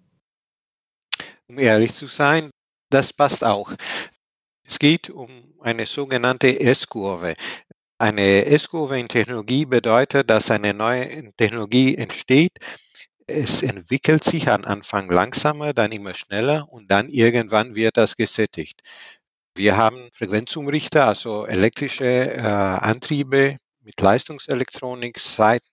Um 1.48 1.60
ehrlich 1.60 1.94
zu 1.94 2.08
sein, 2.08 2.50
das 2.90 3.14
passt 3.14 3.44
auch. 3.44 3.74
Es 4.64 4.80
geht 4.80 5.10
um 5.10 5.30
eine 5.62 5.86
sogenannte 5.86 6.60
S-Kurve. 6.60 7.36
Eine 7.98 8.46
S-Kurve 8.46 9.00
in 9.00 9.08
Technologie 9.08 9.66
bedeutet, 9.66 10.30
dass 10.30 10.52
eine 10.52 10.74
neue 10.74 11.30
Technologie 11.38 11.96
entsteht, 11.96 12.60
es 13.28 13.62
entwickelt 13.62 14.24
sich 14.24 14.50
am 14.50 14.64
Anfang 14.64 15.10
langsamer, 15.10 15.74
dann 15.74 15.92
immer 15.92 16.14
schneller 16.14 16.68
und 16.72 16.90
dann 16.90 17.10
irgendwann 17.10 17.76
wird 17.76 17.98
das 17.98 18.16
gesättigt. 18.16 18.82
Wir 19.56 19.76
haben 19.76 20.10
Frequenzumrichter, 20.14 21.08
also 21.08 21.46
elektrische 21.46 22.06
äh, 22.06 22.40
Antriebe 22.42 23.58
mit 23.88 24.02
Leistungselektronik 24.02 25.18
seit 25.18 25.64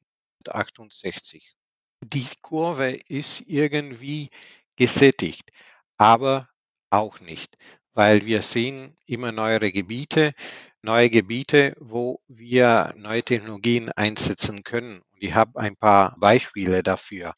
68. 0.47 1.56
Die 2.04 2.28
Kurve 2.42 2.92
ist 3.09 3.42
irgendwie 3.44 4.30
gesättigt, 4.76 5.50
aber 5.97 6.49
auch 6.90 7.18
nicht, 7.18 7.56
weil 7.92 8.25
wir 8.25 8.42
sehen 8.42 8.97
immer 9.04 9.33
neuere 9.33 9.73
Gebiete, 9.73 10.33
neue 10.80 11.11
Gebiete, 11.11 11.75
wo 11.80 12.21
wir 12.28 12.94
neue 12.97 13.25
Technologien 13.25 13.90
einsetzen 13.90 14.62
können. 14.62 15.00
Und 15.11 15.21
ich 15.21 15.35
habe 15.35 15.59
ein 15.59 15.75
paar 15.76 16.16
Beispiele 16.21 16.85
dafür. 16.85 17.35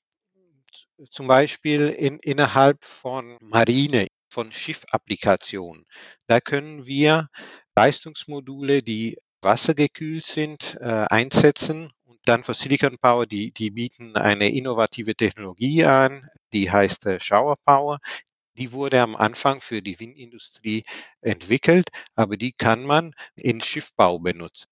Zum 1.11 1.27
Beispiel 1.27 1.89
in, 1.89 2.19
innerhalb 2.19 2.85
von 2.85 3.39
Marine, 3.41 4.09
von 4.29 4.53
Schiffapplikationen. 4.53 5.87
Da 6.27 6.41
können 6.41 6.85
wir 6.85 7.29
Leistungsmodule, 7.75 8.83
die 8.83 9.17
wassergekühlt 9.47 10.27
sind, 10.27 10.77
äh, 10.81 11.07
einsetzen. 11.11 11.93
Und 12.05 12.21
dann 12.27 12.45
für 12.45 12.55
Silicon 12.55 12.99
Power, 12.99 13.27
die, 13.27 13.53
die 13.53 13.71
bieten 13.71 14.17
eine 14.17 14.51
innovative 14.51 15.15
Technologie 15.17 15.85
an, 15.85 16.29
die 16.53 16.71
heißt 16.71 17.07
äh, 17.07 17.21
Shower 17.21 17.57
Power. 17.65 17.99
Die 18.59 18.73
wurde 18.73 19.01
am 19.03 19.17
Anfang 19.17 19.61
für 19.61 19.83
die 19.83 20.01
Windindustrie 20.01 20.85
entwickelt, 21.23 21.89
aber 22.15 22.37
die 22.37 22.53
kann 22.53 22.85
man 22.85 23.15
in 23.37 23.61
Schiffbau 23.63 24.19
benutzen. 24.19 24.69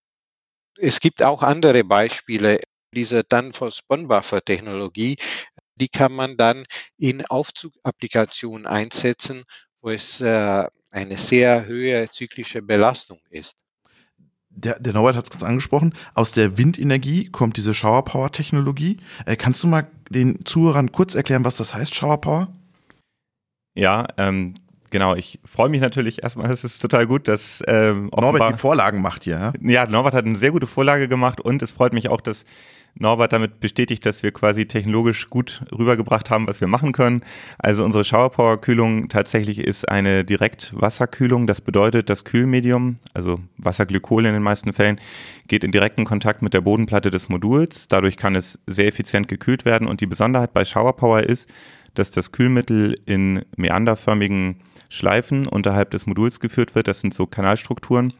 Es 0.78 1.00
gibt 1.00 1.22
auch 1.22 1.42
andere 1.42 1.84
Beispiele. 1.84 2.60
Diese 2.92 3.24
Danfoss 3.24 3.82
Bonbuffer 3.82 4.40
Technologie, 4.44 5.16
die 5.76 5.88
kann 5.88 6.12
man 6.12 6.36
dann 6.36 6.64
in 6.96 7.26
Aufzugapplikationen 7.26 8.66
einsetzen, 8.66 9.44
wo 9.80 9.90
es 9.90 10.20
äh, 10.20 10.68
eine 10.92 11.18
sehr 11.18 11.66
hohe 11.66 12.06
zyklische 12.10 12.62
Belastung 12.62 13.20
ist. 13.30 13.56
Der, 14.56 14.78
der 14.78 14.92
Norbert 14.92 15.16
hat 15.16 15.24
es 15.24 15.30
ganz 15.30 15.42
angesprochen, 15.42 15.94
aus 16.14 16.32
der 16.32 16.56
Windenergie 16.58 17.26
kommt 17.26 17.56
diese 17.56 17.74
Shower 17.74 18.04
Power 18.04 18.32
Technologie. 18.32 18.98
Äh, 19.26 19.36
kannst 19.36 19.62
du 19.62 19.66
mal 19.66 19.86
den 20.10 20.44
Zuhörern 20.44 20.92
kurz 20.92 21.14
erklären, 21.14 21.44
was 21.44 21.56
das 21.56 21.74
heißt, 21.74 21.94
Shower 21.94 22.20
Power? 22.20 22.48
Ja, 23.74 24.06
ähm, 24.16 24.54
genau. 24.94 25.16
Ich 25.16 25.40
freue 25.44 25.68
mich 25.68 25.80
natürlich 25.80 26.22
erstmal, 26.22 26.50
es 26.52 26.62
ist 26.62 26.78
total 26.78 27.06
gut, 27.06 27.26
dass 27.26 27.62
ähm, 27.66 28.10
Norbert 28.16 28.54
die 28.54 28.58
Vorlagen 28.58 29.02
macht 29.02 29.24
hier. 29.24 29.52
Ja? 29.60 29.70
ja, 29.70 29.86
Norbert 29.86 30.14
hat 30.14 30.24
eine 30.24 30.36
sehr 30.36 30.52
gute 30.52 30.68
Vorlage 30.68 31.08
gemacht 31.08 31.40
und 31.40 31.62
es 31.62 31.72
freut 31.72 31.92
mich 31.92 32.08
auch, 32.08 32.20
dass 32.20 32.44
Norbert 32.96 33.32
damit 33.32 33.58
bestätigt, 33.58 34.06
dass 34.06 34.22
wir 34.22 34.30
quasi 34.30 34.66
technologisch 34.66 35.28
gut 35.28 35.64
rübergebracht 35.76 36.30
haben, 36.30 36.46
was 36.46 36.60
wir 36.60 36.68
machen 36.68 36.92
können. 36.92 37.24
Also 37.58 37.84
unsere 37.84 38.04
Shower 38.04 38.30
Power 38.30 38.60
Kühlung 38.60 39.08
tatsächlich 39.08 39.58
ist 39.58 39.88
eine 39.88 40.24
Direktwasserkühlung. 40.24 41.48
Das 41.48 41.60
bedeutet, 41.60 42.08
das 42.08 42.22
Kühlmedium, 42.22 42.98
also 43.12 43.40
Wasserglykol 43.58 44.26
in 44.26 44.34
den 44.34 44.44
meisten 44.44 44.72
Fällen, 44.72 45.00
geht 45.48 45.64
in 45.64 45.72
direkten 45.72 46.04
Kontakt 46.04 46.40
mit 46.40 46.54
der 46.54 46.60
Bodenplatte 46.60 47.10
des 47.10 47.28
Moduls. 47.28 47.88
Dadurch 47.88 48.16
kann 48.16 48.36
es 48.36 48.60
sehr 48.68 48.86
effizient 48.86 49.26
gekühlt 49.26 49.64
werden. 49.64 49.88
Und 49.88 50.00
die 50.00 50.06
Besonderheit 50.06 50.52
bei 50.52 50.64
Shower 50.64 50.94
Power 50.94 51.18
ist, 51.18 51.50
dass 51.94 52.12
das 52.12 52.30
Kühlmittel 52.30 52.96
in 53.06 53.44
meanderförmigen 53.56 54.60
Schleifen 54.94 55.46
unterhalb 55.46 55.90
des 55.90 56.06
Moduls 56.06 56.40
geführt 56.40 56.74
wird. 56.74 56.88
Das 56.88 57.00
sind 57.00 57.14
so 57.14 57.26
Kanalstrukturen. 57.26 58.12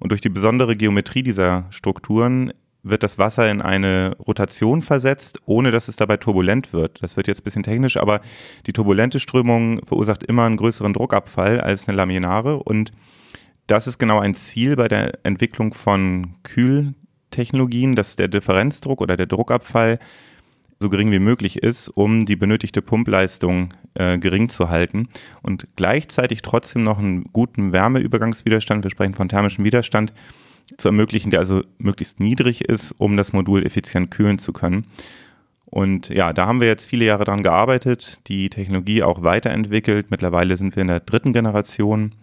Und 0.00 0.10
durch 0.10 0.20
die 0.20 0.28
besondere 0.28 0.76
Geometrie 0.76 1.22
dieser 1.22 1.66
Strukturen 1.70 2.52
wird 2.82 3.02
das 3.02 3.18
Wasser 3.18 3.50
in 3.50 3.60
eine 3.60 4.16
Rotation 4.26 4.82
versetzt, 4.82 5.40
ohne 5.46 5.70
dass 5.70 5.88
es 5.88 5.96
dabei 5.96 6.16
turbulent 6.16 6.72
wird. 6.72 7.02
Das 7.02 7.16
wird 7.16 7.26
jetzt 7.26 7.40
ein 7.40 7.44
bisschen 7.44 7.62
technisch, 7.62 7.96
aber 7.96 8.20
die 8.66 8.72
turbulente 8.72 9.20
Strömung 9.20 9.84
verursacht 9.84 10.22
immer 10.22 10.44
einen 10.44 10.56
größeren 10.56 10.92
Druckabfall 10.92 11.60
als 11.60 11.88
eine 11.88 11.96
Laminare 11.96 12.56
und 12.62 12.92
das 13.66 13.86
ist 13.86 13.98
genau 13.98 14.18
ein 14.18 14.34
Ziel 14.34 14.76
bei 14.76 14.88
der 14.88 15.18
Entwicklung 15.24 15.74
von 15.74 16.36
Kühltechnologien, 16.42 17.94
dass 17.94 18.16
der 18.16 18.28
Differenzdruck 18.28 19.02
oder 19.02 19.16
der 19.16 19.26
Druckabfall 19.26 19.98
so 20.80 20.88
gering 20.88 21.10
wie 21.10 21.18
möglich 21.18 21.62
ist, 21.62 21.88
um 21.88 22.24
die 22.24 22.36
benötigte 22.36 22.82
Pumpleistung 22.82 23.74
äh, 23.94 24.18
gering 24.18 24.48
zu 24.48 24.68
halten 24.68 25.08
und 25.42 25.66
gleichzeitig 25.76 26.42
trotzdem 26.42 26.82
noch 26.82 26.98
einen 26.98 27.24
guten 27.32 27.72
Wärmeübergangswiderstand, 27.72 28.84
wir 28.84 28.90
sprechen 28.90 29.14
von 29.14 29.28
thermischem 29.28 29.64
Widerstand, 29.64 30.12
zu 30.76 30.88
ermöglichen, 30.88 31.30
der 31.30 31.40
also 31.40 31.62
möglichst 31.78 32.20
niedrig 32.20 32.64
ist, 32.68 32.92
um 32.98 33.16
das 33.16 33.32
Modul 33.32 33.64
effizient 33.64 34.10
kühlen 34.10 34.38
zu 34.38 34.52
können. 34.52 34.86
Und 35.64 36.08
ja, 36.08 36.32
da 36.32 36.46
haben 36.46 36.60
wir 36.60 36.68
jetzt 36.68 36.86
viele 36.86 37.04
Jahre 37.04 37.24
dran 37.24 37.42
gearbeitet, 37.42 38.20
die 38.26 38.48
Technologie 38.50 39.02
auch 39.02 39.22
weiterentwickelt. 39.22 40.10
Mittlerweile 40.10 40.56
sind 40.56 40.76
wir 40.76 40.82
in 40.82 40.88
der 40.88 41.00
dritten 41.00 41.32
Generation, 41.32 42.14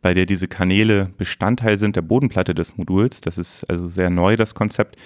bei 0.00 0.14
der 0.14 0.26
diese 0.26 0.48
Kanäle 0.48 1.10
Bestandteil 1.16 1.78
sind 1.78 1.96
der 1.96 2.02
Bodenplatte 2.02 2.54
des 2.54 2.76
Moduls. 2.76 3.20
Das 3.20 3.38
ist 3.38 3.64
also 3.64 3.88
sehr 3.88 4.10
neu, 4.10 4.36
das 4.36 4.54
Konzept. 4.54 4.96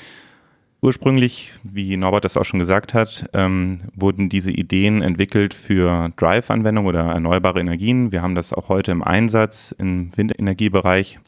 Ursprünglich, 0.81 1.53
wie 1.65 1.97
Norbert 1.97 2.25
das 2.25 2.37
auch 2.37 2.45
schon 2.45 2.61
gesagt 2.61 2.95
hat, 2.95 3.29
ähm, 3.33 3.79
wurden 3.95 4.29
diese 4.29 4.53
Ideen 4.53 5.03
entwickelt 5.03 5.53
für 5.53 6.13
Drive-Anwendungen 6.17 6.89
oder 6.89 7.01
erneuerbare 7.01 7.59
Energien. 7.59 8.13
Wir 8.13 8.23
haben 8.23 8.37
das 8.37 8.53
auch 8.53 8.69
heute 8.69 8.93
im 8.93 9.03
Einsatz 9.03 9.75
im 9.77 10.17
Windenergiebereich. 10.17 11.19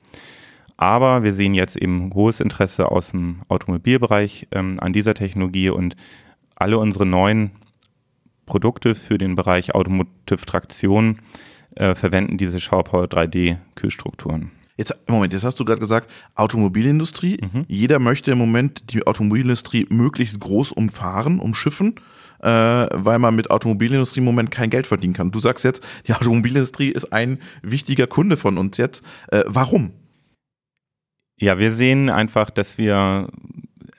Aber 0.76 1.24
wir 1.24 1.32
sehen 1.32 1.54
jetzt 1.54 1.76
eben 1.76 2.14
hohes 2.14 2.38
Interesse 2.38 2.92
aus 2.92 3.10
dem 3.10 3.42
Automobilbereich 3.48 4.46
ähm, 4.52 4.78
an 4.78 4.92
dieser 4.92 5.14
Technologie 5.14 5.70
und 5.70 5.96
alle 6.54 6.78
unsere 6.78 7.04
neuen 7.04 7.50
Produkte 8.46 8.94
für 8.94 9.18
den 9.18 9.34
Bereich 9.34 9.74
Automotive 9.74 10.46
Traktion 10.46 11.18
äh, 11.74 11.96
verwenden 11.96 12.36
diese 12.36 12.60
Shower 12.60 12.84
3D 12.84 13.58
Kühlstrukturen. 13.74 14.52
Jetzt, 14.80 14.96
Moment, 15.06 15.34
jetzt 15.34 15.44
hast 15.44 15.60
du 15.60 15.66
gerade 15.66 15.78
gesagt, 15.78 16.10
Automobilindustrie. 16.36 17.36
Mhm. 17.38 17.66
Jeder 17.68 17.98
möchte 17.98 18.30
im 18.30 18.38
Moment 18.38 18.94
die 18.94 19.06
Automobilindustrie 19.06 19.86
möglichst 19.90 20.40
groß 20.40 20.72
umfahren, 20.72 21.38
umschiffen, 21.38 21.96
äh, 22.38 22.48
weil 22.48 23.18
man 23.18 23.36
mit 23.36 23.50
Automobilindustrie 23.50 24.20
im 24.20 24.24
Moment 24.24 24.50
kein 24.50 24.70
Geld 24.70 24.86
verdienen 24.86 25.12
kann. 25.12 25.32
Du 25.32 25.38
sagst 25.38 25.66
jetzt, 25.66 25.86
die 26.06 26.14
Automobilindustrie 26.14 26.88
ist 26.88 27.12
ein 27.12 27.40
wichtiger 27.60 28.06
Kunde 28.06 28.38
von 28.38 28.56
uns 28.56 28.78
jetzt. 28.78 29.04
Äh, 29.30 29.42
warum? 29.44 29.90
Ja, 31.38 31.58
wir 31.58 31.72
sehen 31.72 32.08
einfach, 32.08 32.48
dass 32.48 32.78
wir 32.78 33.28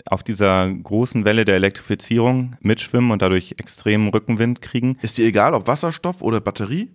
auf 0.08 0.24
dieser 0.24 0.68
großen 0.68 1.26
Welle 1.26 1.46
der 1.46 1.58
Elektrifizierung 1.58 2.56
mitschwimmen 2.60 3.12
und 3.12 3.22
dadurch 3.22 3.54
extremen 3.60 4.10
Rückenwind 4.10 4.64
kriegen. 4.64 4.98
Ist 5.04 5.20
dir 5.20 5.28
egal, 5.28 5.54
ob 5.54 5.68
Wasserstoff 5.68 6.24
oder 6.24 6.42
Batterie? 6.42 6.90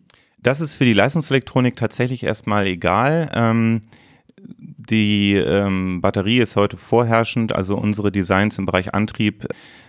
Das 0.46 0.60
ist 0.60 0.76
für 0.76 0.84
die 0.84 0.92
Leistungselektronik 0.92 1.74
tatsächlich 1.74 2.22
erstmal 2.22 2.68
egal. 2.68 3.28
Ähm, 3.34 3.80
die 4.38 5.34
ähm, 5.34 6.00
Batterie 6.00 6.38
ist 6.38 6.54
heute 6.54 6.76
vorherrschend, 6.76 7.52
also 7.52 7.76
unsere 7.76 8.12
Designs 8.12 8.56
im 8.56 8.64
Bereich 8.64 8.94
Antrieb, 8.94 9.48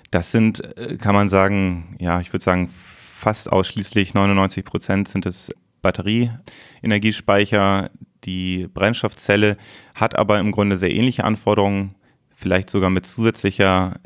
das 0.10 0.32
sind, 0.32 0.64
äh, 0.76 0.98
kann 0.98 1.14
man 1.14 1.30
sagen, 1.30 1.96
ja, 2.00 2.20
ich 2.22 2.34
würde 2.34 2.44
sagen, 2.44 2.70
fast 2.70 3.52
ausschließlich 3.52 4.16
99 4.16 4.66
Prozent 4.66 5.10
sind 5.10 5.28
es 5.28 5.52
Batterieenergiespeicher, 5.84 7.92
die 8.24 8.68
Brennstoffzelle 8.68 9.58
hat 9.94 10.18
aber 10.18 10.40
im 10.40 10.52
Grunde 10.52 10.78
sehr 10.78 10.90
ähnliche 10.90 11.24
Anforderungen, 11.24 11.94
vielleicht 12.36 12.72
sogar 12.72 12.90
mit 12.90 13.06
zusätzlicher 13.06 14.00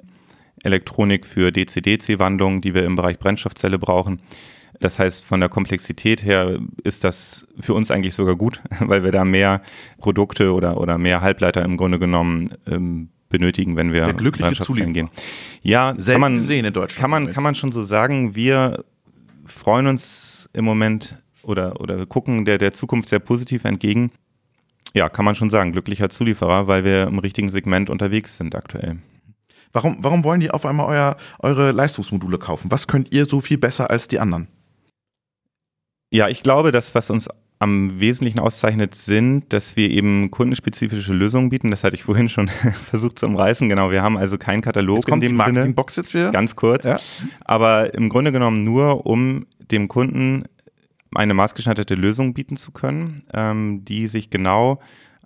Elektronik 0.64 1.26
für 1.26 1.54
DC-DC-Wandlungen, 1.54 2.60
die 2.60 2.74
wir 2.74 2.84
im 2.84 2.98
Bereich 2.98 3.20
Brennstoffzelle 3.20 3.80
brauchen. 3.80 4.20
Das 4.82 5.00
heißt, 5.00 5.24
von 5.24 5.40
der 5.40 5.48
Komplexität 5.48 6.24
her 6.24 6.60
ist 6.84 7.04
das 7.04 7.48
für 7.60 7.74
uns 7.74 7.92
eigentlich 7.92 8.16
sogar 8.16 8.36
gut, 8.36 8.62
weil 8.80 9.04
wir 9.04 9.12
da 9.12 9.24
mehr 9.24 9.62
Produkte 10.00 10.54
oder, 10.54 10.78
oder 10.82 10.98
mehr 10.98 11.22
Halbleiter 11.22 11.64
im 11.64 11.78
Grunde 11.78 12.00
genommen 12.00 12.54
ähm, 12.68 13.10
benötigen, 13.30 13.78
wenn 13.78 13.94
wir 13.94 14.02
der 14.02 14.14
glückliche 14.14 14.62
Zulieferer. 14.62 14.92
gehen. 14.92 15.10
Ja, 15.62 15.94
Selten 15.98 16.12
kann 16.12 16.22
man, 16.22 16.34
gesehen 16.34 16.66
in 16.66 16.74
Deutschland. 16.74 17.00
Kann 17.00 17.10
man, 17.10 17.32
kann 17.32 17.44
man 17.44 17.56
schon 17.56 17.72
so 17.72 17.84
sagen. 17.84 18.36
Wir 18.36 18.84
freuen 19.46 19.88
uns 19.88 20.50
im 20.54 20.66
Moment 20.66 21.16
oder, 21.44 21.80
oder 21.80 22.06
gucken 22.06 22.46
der, 22.46 22.58
der 22.58 22.74
Zukunft 22.74 23.10
sehr 23.10 23.20
positiv 23.20 23.64
entgegen. 23.64 24.12
Ja, 24.94 25.08
kann 25.08 25.24
man 25.24 25.36
schon 25.36 25.50
sagen, 25.50 25.72
glücklicher 25.72 26.10
Zulieferer, 26.10 26.68
weil 26.68 26.84
wir 26.84 27.04
im 27.04 27.20
richtigen 27.20 27.50
Segment 27.50 27.90
unterwegs 27.90 28.38
sind 28.38 28.56
aktuell. 28.56 28.98
Warum, 29.74 29.98
warum 30.02 30.24
wollen 30.24 30.42
die 30.42 30.52
auf 30.52 30.66
einmal 30.66 30.88
euer, 30.88 31.16
eure 31.40 31.72
Leistungsmodule 31.72 32.38
kaufen? 32.38 32.70
Was 32.70 32.88
könnt 32.88 33.14
ihr 33.14 33.26
so 33.26 33.40
viel 33.40 33.58
besser 33.58 33.90
als 33.90 34.10
die 34.10 34.20
anderen? 34.20 34.50
Ja, 36.12 36.28
ich 36.28 36.44
glaube, 36.44 36.72
das, 36.72 36.94
was 36.94 37.10
uns 37.10 37.30
am 37.60 38.00
Wesentlichen 38.00 38.40
auszeichnet, 38.40 38.96
sind, 38.96 39.54
dass 39.54 39.76
wir 39.76 39.90
eben 39.90 40.32
kundenspezifische 40.32 41.14
Lösungen 41.14 41.50
bieten. 41.50 41.70
Das 41.72 41.84
hatte 41.84 41.96
ich 41.96 42.04
vorhin 42.04 42.28
schon 42.28 42.48
versucht 42.74 43.20
zu 43.20 43.28
umreißen. 43.28 43.70
Genau, 43.70 43.92
wir 43.92 44.02
haben 44.02 44.18
also 44.18 44.38
keinen 44.38 44.62
Katalog 44.62 44.98
jetzt 44.98 45.10
kommt 45.10 45.24
in 45.24 45.38
dem 45.38 45.38
die 45.38 45.46
Sinne. 45.46 45.74
Box 45.74 45.96
jetzt 45.96 46.14
wieder. 46.14 46.32
Ganz 46.32 46.56
kurz. 46.56 46.86
Ja. 46.86 47.00
Aber 47.46 47.94
im 47.94 48.10
Grunde 48.10 48.32
genommen 48.32 48.64
nur, 48.64 49.06
um 49.06 49.46
dem 49.72 49.88
Kunden 49.88 50.46
eine 51.14 51.34
maßgeschneiderte 51.34 51.96
Lösung 51.96 52.34
bieten 52.34 52.58
zu 52.58 52.72
können, 52.72 53.22
ähm, 53.34 53.86
die 53.86 54.08
sich 54.08 54.30
genau 54.30 54.80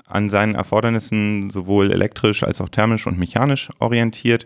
an 0.08 0.30
seinen 0.30 0.56
Erfordernissen 0.56 1.50
sowohl 1.50 1.92
elektrisch 1.92 2.44
als 2.44 2.62
auch 2.62 2.70
thermisch 2.70 3.08
und 3.08 3.18
mechanisch 3.18 3.70
orientiert. 3.80 4.46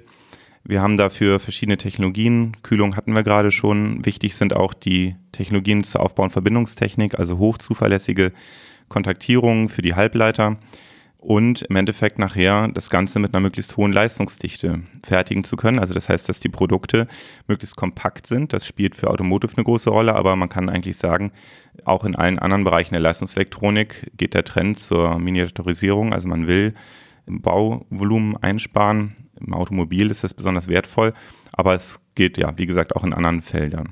Wir 0.63 0.82
haben 0.82 0.98
dafür 0.98 1.39
verschiedene 1.39 1.78
Technologien. 1.78 2.58
Kühlung 2.63 2.96
hatten 2.96 3.13
wir 3.13 3.24
gerade 3.24 3.51
schon. 3.51 4.06
Wichtig 4.06 4.36
sind 4.36 4.56
auch 4.56 4.74
die 4.74 5.16
Technologien 5.32 5.84
zur 5.84 6.01
Aufbau- 6.01 6.24
und 6.24 6.32
Verbindungstechnik, 6.32 7.18
also 7.18 7.38
hochzuverlässige 7.38 8.34
Kontaktierungen 8.88 9.70
für 9.70 9.82
die 9.82 9.96
Halbleiter 9.96 10.58
und 11.20 11.63
im 11.63 11.75
Endeffekt 11.75 12.18
nachher 12.18 12.70
das 12.70 12.89
Ganze 12.89 13.20
mit 13.20 13.34
einer 13.34 13.42
möglichst 13.42 13.75
hohen 13.75 13.92
Leistungsdichte 13.92 14.84
fertigen 15.04 15.44
zu 15.44 15.58
können. 15.58 15.80
Also 15.80 15.94
das 15.94 16.08
heißt, 16.08 16.30
dass 16.30 16.39
die 16.39 16.50
Produkte 16.50 17.08
möglichst 17.48 17.75
kompakt 17.75 18.25
sind. 18.25 18.54
Das 18.54 18.66
spielt 18.66 18.96
für 18.96 19.10
Automotive 19.10 19.58
eine 19.58 19.66
große 19.66 19.89
Rolle, 19.89 20.16
aber 20.16 20.36
man 20.38 20.48
kann 20.48 20.70
eigentlich 20.70 20.96
sagen, 20.96 21.32
auch 21.84 22.06
in 22.06 22.16
allen 22.16 22.39
anderen 22.39 22.63
Bereichen 22.63 22.94
der 22.94 23.01
Leistungselektronik 23.01 24.12
geht 24.16 24.34
der 24.34 24.46
Trend 24.46 24.80
zur 24.80 25.20
Miniaturisierung. 25.20 26.13
Also 26.13 26.30
man 26.30 26.48
will 26.48 26.74
Bauvolumen 27.25 28.38
einsparen. 28.38 29.16
Im 29.46 29.53
Automobil 29.53 30.10
ist 30.12 30.24
das 30.24 30.34
besonders 30.34 30.67
wertvoll, 30.67 31.13
aber 31.53 31.75
es 31.75 32.01
geht 32.15 32.38
ja, 32.38 32.58
wie 32.58 32.65
gesagt, 32.65 32.96
auch 32.96 33.03
in 33.03 33.13
anderen 33.13 33.41
Feldern. 33.41 33.89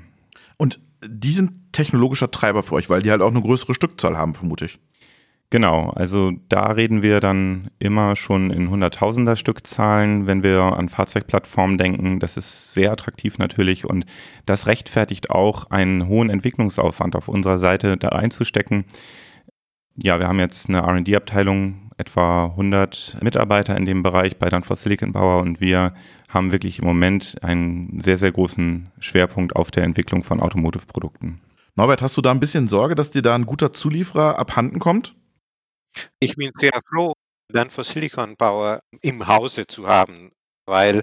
Und 0.56 0.80
die 1.06 1.32
sind 1.32 1.72
technologischer 1.72 2.30
Treiber 2.30 2.62
für 2.62 2.74
euch, 2.74 2.90
weil 2.90 3.02
die 3.02 3.10
halt 3.10 3.22
auch 3.22 3.30
eine 3.30 3.42
größere 3.42 3.74
Stückzahl 3.74 4.16
haben, 4.16 4.34
vermute 4.34 4.64
ich. 4.64 4.78
Genau, 5.50 5.88
also 5.90 6.32
da 6.50 6.72
reden 6.72 7.00
wir 7.00 7.20
dann 7.20 7.70
immer 7.78 8.16
schon 8.16 8.50
in 8.50 8.68
Hunderttausender 8.68 9.34
Stückzahlen, 9.34 10.26
wenn 10.26 10.42
wir 10.42 10.60
an 10.60 10.90
Fahrzeugplattformen 10.90 11.78
denken. 11.78 12.20
Das 12.20 12.36
ist 12.36 12.74
sehr 12.74 12.92
attraktiv 12.92 13.38
natürlich 13.38 13.86
und 13.86 14.04
das 14.44 14.66
rechtfertigt 14.66 15.30
auch 15.30 15.70
einen 15.70 16.06
hohen 16.06 16.28
Entwicklungsaufwand 16.28 17.16
auf 17.16 17.28
unserer 17.28 17.56
Seite 17.56 17.96
da 17.96 18.10
einzustecken. 18.10 18.84
Ja, 19.96 20.20
wir 20.20 20.28
haben 20.28 20.38
jetzt 20.38 20.68
eine 20.68 20.78
R&D-Abteilung, 20.78 21.87
etwa 21.98 22.46
100 22.46 23.18
Mitarbeiter 23.22 23.76
in 23.76 23.84
dem 23.84 24.02
Bereich 24.02 24.38
bei 24.38 24.48
Danfoss 24.48 24.82
Silicon 24.82 25.12
Power 25.12 25.42
und 25.42 25.60
wir 25.60 25.94
haben 26.28 26.52
wirklich 26.52 26.78
im 26.78 26.86
Moment 26.86 27.36
einen 27.42 28.00
sehr, 28.00 28.16
sehr 28.16 28.32
großen 28.32 28.90
Schwerpunkt 29.00 29.56
auf 29.56 29.70
der 29.70 29.84
Entwicklung 29.84 30.22
von 30.22 30.40
Automotive-Produkten. 30.40 31.40
Norbert, 31.74 32.02
hast 32.02 32.16
du 32.16 32.22
da 32.22 32.30
ein 32.30 32.40
bisschen 32.40 32.68
Sorge, 32.68 32.94
dass 32.94 33.10
dir 33.10 33.22
da 33.22 33.34
ein 33.34 33.46
guter 33.46 33.72
Zulieferer 33.72 34.38
abhanden 34.38 34.78
kommt? 34.78 35.14
Ich 36.20 36.36
bin 36.36 36.50
sehr 36.58 36.78
froh, 36.88 37.12
dann 37.52 37.70
für 37.70 37.84
Silicon 37.84 38.36
Power 38.36 38.80
im 39.02 39.26
Hause 39.26 39.66
zu 39.66 39.88
haben, 39.88 40.30
weil 40.66 41.02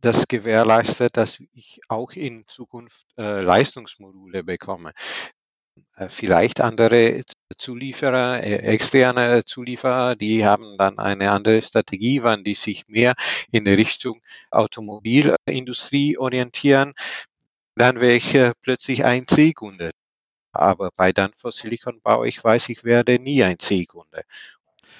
das 0.00 0.28
gewährleistet, 0.28 1.16
dass 1.16 1.38
ich 1.52 1.80
auch 1.88 2.12
in 2.12 2.44
Zukunft 2.46 3.06
äh, 3.18 3.40
Leistungsmodule 3.40 4.44
bekomme. 4.44 4.92
Äh, 5.96 6.08
vielleicht 6.08 6.60
andere 6.60 7.22
Zulieferer, 7.56 8.42
äh, 8.42 8.56
externe 8.56 9.44
Zulieferer, 9.44 10.16
die 10.16 10.44
haben 10.44 10.76
dann 10.78 10.98
eine 10.98 11.30
andere 11.30 11.62
Strategie, 11.62 12.22
wann 12.22 12.44
die 12.44 12.54
sich 12.54 12.88
mehr 12.88 13.14
in 13.50 13.66
Richtung 13.66 14.20
Automobilindustrie 14.50 16.18
orientieren. 16.18 16.94
Dann 17.76 18.00
wäre 18.00 18.14
ich 18.14 18.38
plötzlich 18.62 19.04
ein 19.04 19.26
C-Kunde. 19.26 19.90
Aber 20.52 20.90
bei 20.94 21.12
Danfoss 21.12 21.58
Silicon 21.58 22.00
Bau, 22.00 22.24
ich 22.24 22.42
weiß, 22.42 22.68
ich 22.68 22.84
werde 22.84 23.18
nie 23.18 23.42
ein 23.42 23.58
C-Kunde. 23.58 24.22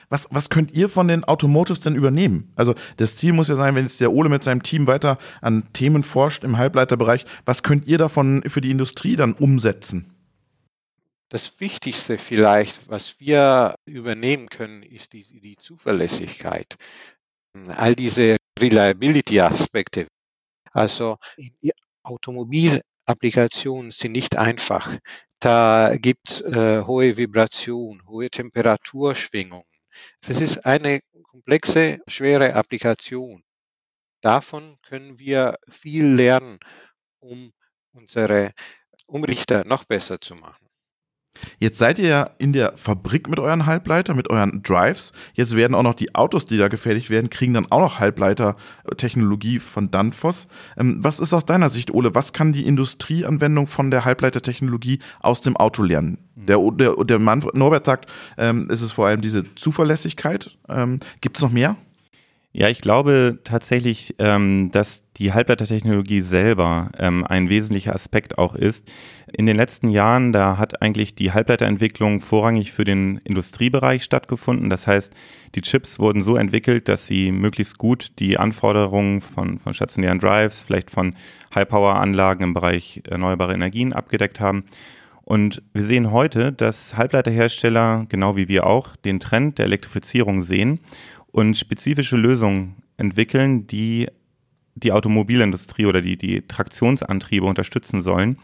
Was, 0.08 0.28
was 0.30 0.50
könnt 0.50 0.72
ihr 0.72 0.88
von 0.88 1.08
den 1.08 1.24
Automotives 1.24 1.80
denn 1.80 1.94
übernehmen? 1.94 2.52
Also 2.56 2.74
das 2.96 3.16
Ziel 3.16 3.32
muss 3.32 3.48
ja 3.48 3.56
sein, 3.56 3.74
wenn 3.74 3.84
jetzt 3.84 4.00
der 4.00 4.12
Ole 4.12 4.28
mit 4.28 4.44
seinem 4.44 4.62
Team 4.62 4.86
weiter 4.86 5.18
an 5.40 5.72
Themen 5.72 6.02
forscht 6.02 6.44
im 6.44 6.58
Halbleiterbereich, 6.58 7.24
was 7.44 7.62
könnt 7.62 7.86
ihr 7.86 7.98
davon 7.98 8.42
für 8.46 8.60
die 8.60 8.70
Industrie 8.70 9.16
dann 9.16 9.32
umsetzen? 9.32 10.13
Das 11.34 11.58
Wichtigste 11.58 12.16
vielleicht, 12.16 12.88
was 12.88 13.18
wir 13.18 13.74
übernehmen 13.86 14.48
können, 14.48 14.84
ist 14.84 15.14
die, 15.14 15.24
die 15.40 15.56
Zuverlässigkeit. 15.56 16.76
All 17.66 17.96
diese 17.96 18.36
Reliability-Aspekte. 18.56 20.06
Also 20.70 21.18
Automobilapplikationen 22.04 23.90
sind 23.90 24.12
nicht 24.12 24.36
einfach. 24.36 24.96
Da 25.40 25.96
gibt 25.96 26.30
es 26.30 26.40
äh, 26.42 26.84
hohe 26.84 27.16
Vibration, 27.16 28.06
hohe 28.06 28.30
Temperaturschwingungen. 28.30 29.66
Es 30.20 30.40
ist 30.40 30.64
eine 30.64 31.00
komplexe, 31.24 31.98
schwere 32.06 32.54
Applikation. 32.54 33.42
Davon 34.20 34.78
können 34.82 35.18
wir 35.18 35.56
viel 35.68 36.06
lernen, 36.06 36.60
um 37.18 37.52
unsere 37.90 38.52
Umrichter 39.06 39.64
noch 39.64 39.82
besser 39.82 40.20
zu 40.20 40.36
machen. 40.36 40.63
Jetzt 41.58 41.78
seid 41.78 41.98
ihr 41.98 42.08
ja 42.08 42.30
in 42.38 42.52
der 42.52 42.72
Fabrik 42.76 43.28
mit 43.28 43.38
euren 43.38 43.66
Halbleiter, 43.66 44.14
mit 44.14 44.30
euren 44.30 44.62
Drives. 44.62 45.12
Jetzt 45.34 45.56
werden 45.56 45.74
auch 45.74 45.82
noch 45.82 45.94
die 45.94 46.14
Autos, 46.14 46.46
die 46.46 46.56
da 46.56 46.68
gefertigt 46.68 47.10
werden, 47.10 47.30
kriegen 47.30 47.54
dann 47.54 47.66
auch 47.70 47.80
noch 47.80 48.00
Halbleitertechnologie 48.00 49.60
von 49.60 49.90
Danfoss. 49.90 50.46
Ähm, 50.76 50.98
was 51.02 51.20
ist 51.20 51.32
aus 51.32 51.44
deiner 51.44 51.70
Sicht, 51.70 51.92
Ole, 51.92 52.14
was 52.14 52.32
kann 52.32 52.52
die 52.52 52.66
Industrieanwendung 52.66 53.66
von 53.66 53.90
der 53.90 54.04
Halbleitertechnologie 54.04 54.98
aus 55.20 55.40
dem 55.40 55.56
Auto 55.56 55.82
lernen? 55.82 56.18
Der, 56.36 56.58
der, 56.72 56.94
der 57.04 57.18
Mann, 57.18 57.44
Norbert 57.52 57.86
sagt, 57.86 58.10
ähm, 58.36 58.68
es 58.70 58.82
ist 58.82 58.92
vor 58.92 59.06
allem 59.06 59.20
diese 59.20 59.54
Zuverlässigkeit. 59.54 60.56
Ähm, 60.68 61.00
Gibt 61.20 61.36
es 61.36 61.42
noch 61.42 61.50
mehr? 61.50 61.76
Ja, 62.52 62.68
ich 62.68 62.80
glaube 62.80 63.40
tatsächlich, 63.42 64.14
ähm, 64.18 64.70
dass 64.70 65.03
die 65.16 65.32
Halbleitertechnologie 65.32 66.20
selber 66.20 66.90
ähm, 66.98 67.24
ein 67.24 67.48
wesentlicher 67.48 67.94
Aspekt 67.94 68.36
auch 68.36 68.54
ist. 68.54 68.90
In 69.32 69.46
den 69.46 69.56
letzten 69.56 69.88
Jahren, 69.88 70.32
da 70.32 70.58
hat 70.58 70.82
eigentlich 70.82 71.14
die 71.14 71.32
Halbleiterentwicklung 71.32 72.20
vorrangig 72.20 72.72
für 72.72 72.84
den 72.84 73.18
Industriebereich 73.18 74.02
stattgefunden. 74.02 74.70
Das 74.70 74.86
heißt, 74.86 75.12
die 75.54 75.60
Chips 75.60 76.00
wurden 76.00 76.20
so 76.20 76.36
entwickelt, 76.36 76.88
dass 76.88 77.06
sie 77.06 77.30
möglichst 77.30 77.78
gut 77.78 78.12
die 78.18 78.38
Anforderungen 78.38 79.20
von, 79.20 79.58
von 79.60 79.72
stationären 79.72 80.18
Drives, 80.18 80.62
vielleicht 80.62 80.90
von 80.90 81.14
High-Power-Anlagen 81.54 82.42
im 82.42 82.54
Bereich 82.54 83.02
erneuerbare 83.08 83.54
Energien 83.54 83.92
abgedeckt 83.92 84.40
haben. 84.40 84.64
Und 85.22 85.62
wir 85.72 85.84
sehen 85.84 86.10
heute, 86.10 86.52
dass 86.52 86.96
Halbleiterhersteller, 86.96 88.04
genau 88.08 88.36
wie 88.36 88.48
wir 88.48 88.66
auch, 88.66 88.94
den 88.96 89.20
Trend 89.20 89.58
der 89.58 89.66
Elektrifizierung 89.66 90.42
sehen 90.42 90.80
und 91.32 91.56
spezifische 91.56 92.16
Lösungen 92.16 92.76
entwickeln, 92.96 93.66
die 93.66 94.08
die 94.74 94.92
Automobilindustrie 94.92 95.86
oder 95.86 96.00
die, 96.00 96.16
die 96.16 96.42
Traktionsantriebe 96.46 97.46
unterstützen 97.46 98.02
sollen. 98.02 98.38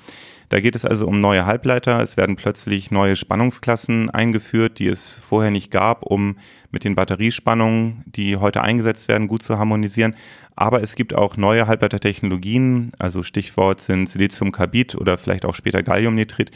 Da 0.49 0.61
geht 0.61 0.75
es 0.75 0.85
also 0.85 1.07
um 1.07 1.21
neue 1.21 1.47
Halbleiter. 1.47 2.01
Es 2.01 2.17
werden 2.17 2.37
plötzlich 2.37 2.91
neue 2.91 3.15
Spannungsklassen 3.17 4.11
eingeführt, 4.11 4.79
die 4.79 4.89
es 4.89 5.13
vorher 5.13 5.51
nicht 5.51 5.71
gab, 5.71 6.05
um 6.05 6.37
mit 6.73 6.85
den 6.85 6.97
Batteriespannungen, 6.97 8.03
die 8.07 8.37
heute 8.37 8.63
eingesetzt 8.63 9.09
werden, 9.09 9.29
gut 9.29 9.43
zu 9.43 9.59
harmonisieren. 9.59 10.17
Aber 10.57 10.83
es 10.83 10.97
gibt 10.97 11.15
auch 11.15 11.37
neue 11.37 11.67
Halbleitertechnologien, 11.67 12.93
also 12.99 13.23
Stichwort 13.23 13.81
sind 13.81 14.09
Siliziumkarbid 14.09 14.97
oder 14.97 15.19
vielleicht 15.19 15.45
auch 15.45 15.55
später 15.55 15.83
Galliumnitrit, 15.83 16.51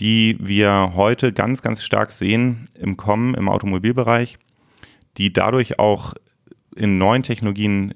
die 0.00 0.36
wir 0.40 0.92
heute 0.94 1.32
ganz, 1.32 1.62
ganz 1.62 1.82
stark 1.82 2.12
sehen 2.12 2.64
im 2.74 2.96
Kommen 2.96 3.34
im 3.34 3.48
Automobilbereich 3.48 4.38
die 5.16 5.32
dadurch 5.32 5.78
auch 5.78 6.14
in 6.74 6.98
neuen 6.98 7.22
Technologien 7.22 7.94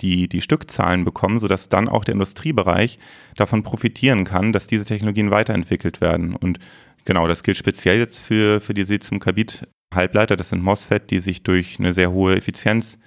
die, 0.00 0.28
die 0.28 0.40
Stückzahlen 0.40 1.04
bekommen, 1.04 1.38
sodass 1.38 1.68
dann 1.68 1.88
auch 1.88 2.04
der 2.04 2.14
Industriebereich 2.14 2.98
davon 3.36 3.62
profitieren 3.62 4.24
kann, 4.24 4.52
dass 4.52 4.66
diese 4.66 4.84
Technologien 4.84 5.30
weiterentwickelt 5.30 6.00
werden. 6.00 6.34
Und 6.34 6.58
genau, 7.04 7.28
das 7.28 7.42
gilt 7.42 7.56
speziell 7.56 7.98
jetzt 7.98 8.18
für, 8.18 8.60
für 8.60 8.74
die 8.74 8.84
Silizium-Carbid-Halbleiter. 8.84 10.36
Das 10.36 10.50
sind 10.50 10.62
MOSFET, 10.62 11.10
die 11.10 11.20
sich 11.20 11.42
durch 11.42 11.78
eine 11.78 11.92
sehr 11.92 12.10
hohe 12.10 12.36
Effizienz 12.36 12.98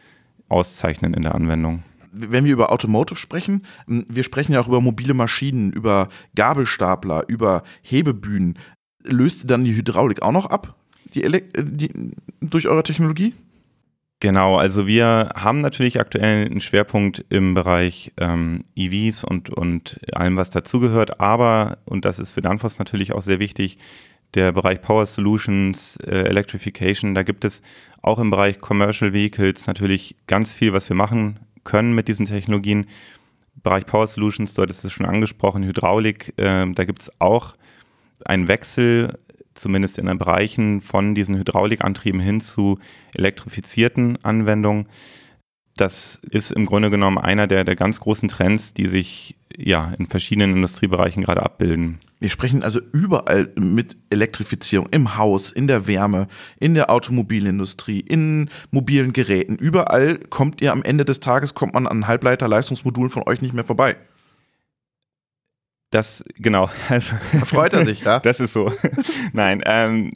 auszeichnen 0.49 1.13
in 1.13 1.23
der 1.23 1.35
Anwendung. 1.35 1.83
Wenn 2.11 2.45
wir 2.45 2.53
über 2.53 2.71
Automotive 2.71 3.17
sprechen, 3.17 3.63
wir 3.87 4.23
sprechen 4.23 4.53
ja 4.53 4.61
auch 4.61 4.67
über 4.67 4.81
mobile 4.81 5.15
Maschinen, 5.15 5.73
über 5.73 6.09
Gabelstapler, 6.35 7.23
über 7.27 7.63
Hebebühnen. 7.81 8.59
Löst 9.03 9.49
dann 9.49 9.63
die 9.63 9.75
Hydraulik 9.75 10.21
auch 10.21 10.31
noch 10.31 10.45
ab, 10.45 10.75
die, 11.15 11.23
die 11.57 12.13
durch 12.39 12.67
eure 12.67 12.83
Technologie? 12.83 13.33
Genau, 14.23 14.55
also 14.55 14.87
wir 14.87 15.31
haben 15.35 15.57
natürlich 15.57 15.99
aktuell 15.99 16.45
einen 16.45 16.61
Schwerpunkt 16.61 17.25
im 17.27 17.55
Bereich 17.55 18.13
ähm, 18.15 18.59
EVs 18.73 19.25
und, 19.25 19.49
und 19.49 19.99
allem, 20.15 20.37
was 20.37 20.49
dazugehört, 20.49 21.19
aber, 21.19 21.79
und 21.83 22.05
das 22.05 22.19
ist 22.19 22.31
für 22.31 22.41
Danfoss 22.41 22.79
natürlich 22.79 23.11
auch 23.11 23.21
sehr 23.21 23.39
wichtig, 23.39 23.79
der 24.33 24.53
Bereich 24.53 24.81
Power 24.81 25.05
Solutions, 25.07 25.97
äh, 26.07 26.19
Electrification, 26.19 27.15
da 27.15 27.23
gibt 27.23 27.43
es 27.43 27.61
auch 28.01 28.17
im 28.17 28.29
Bereich 28.29 28.59
Commercial 28.59 29.11
Vehicles 29.11 29.67
natürlich 29.67 30.15
ganz 30.25 30.53
viel, 30.53 30.71
was 30.71 30.87
wir 30.87 30.95
machen 30.95 31.41
können 31.65 31.93
mit 31.93 32.07
diesen 32.07 32.25
Technologien. 32.25 32.85
Bereich 33.61 33.85
Power 33.85 34.07
Solutions, 34.07 34.53
dort 34.53 34.69
ist 34.69 34.85
es 34.85 34.93
schon 34.93 35.05
angesprochen, 35.05 35.63
Hydraulik, 35.65 36.33
äh, 36.37 36.65
da 36.71 36.85
gibt 36.85 37.01
es 37.01 37.11
auch 37.19 37.55
einen 38.23 38.47
Wechsel 38.47 39.17
zumindest 39.55 39.97
in 39.97 40.05
den 40.05 40.17
Bereichen 40.17 40.81
von 40.81 41.15
diesen 41.15 41.35
Hydraulikantrieben 41.35 42.19
hin 42.19 42.41
zu 42.41 42.79
elektrifizierten 43.13 44.17
Anwendungen. 44.23 44.87
Das 45.75 46.19
ist 46.29 46.51
im 46.51 46.65
Grunde 46.65 46.91
genommen 46.91 47.17
einer 47.17 47.47
der, 47.47 47.63
der 47.63 47.75
ganz 47.75 47.99
großen 47.99 48.29
Trends, 48.29 48.73
die 48.73 48.85
sich 48.85 49.37
ja 49.55 49.91
in 49.97 50.07
verschiedenen 50.07 50.55
Industriebereichen 50.55 51.23
gerade 51.23 51.41
abbilden. 51.41 51.99
Wir 52.19 52.29
sprechen 52.29 52.63
also 52.63 52.79
überall 52.93 53.51
mit 53.55 53.97
Elektrifizierung 54.09 54.87
im 54.91 55.17
Haus, 55.17 55.51
in 55.51 55.67
der 55.67 55.87
Wärme, 55.87 56.27
in 56.59 56.73
der 56.73 56.89
Automobilindustrie, 56.89 57.99
in 57.99 58.49
mobilen 58.71 59.13
Geräten. 59.13 59.55
Überall 59.55 60.19
kommt 60.29 60.61
ihr 60.61 60.71
am 60.71 60.83
Ende 60.83 61.05
des 61.05 61.19
Tages 61.19 61.53
kommt 61.53 61.73
man 61.73 61.87
an 61.87 62.07
Halbleiterleistungsmodulen 62.07 63.09
von 63.09 63.23
euch 63.23 63.41
nicht 63.41 63.53
mehr 63.53 63.65
vorbei. 63.65 63.97
Das, 65.93 66.23
genau. 66.35 66.69
Also, 66.89 67.13
da 67.31 67.45
freut 67.45 67.73
er 67.73 67.85
sich, 67.85 68.01
ja? 68.01 68.19
Das 68.23 68.39
ist 68.39 68.53
so. 68.53 68.73
Nein, 69.33 69.61
ähm, 69.65 70.09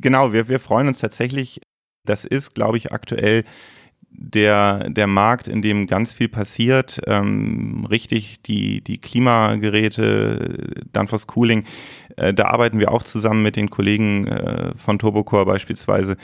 genau, 0.00 0.32
wir, 0.32 0.48
wir 0.48 0.60
freuen 0.60 0.86
uns 0.86 1.00
tatsächlich. 1.00 1.60
Das 2.04 2.24
ist, 2.24 2.54
glaube 2.54 2.76
ich, 2.76 2.92
aktuell 2.92 3.44
der, 4.10 4.88
der 4.90 5.08
Markt, 5.08 5.48
in 5.48 5.60
dem 5.60 5.88
ganz 5.88 6.12
viel 6.12 6.28
passiert. 6.28 7.00
Ähm, 7.06 7.84
richtig, 7.90 8.42
die, 8.42 8.80
die 8.80 8.98
Klimageräte, 8.98 10.84
Danfoss 10.92 11.26
Cooling, 11.26 11.64
äh, 12.16 12.32
da 12.32 12.46
arbeiten 12.46 12.78
wir 12.78 12.92
auch 12.92 13.02
zusammen 13.02 13.42
mit 13.42 13.56
den 13.56 13.70
Kollegen 13.70 14.28
äh, 14.28 14.72
von 14.76 15.00
Turbocore 15.00 15.46
beispielsweise. 15.46 16.16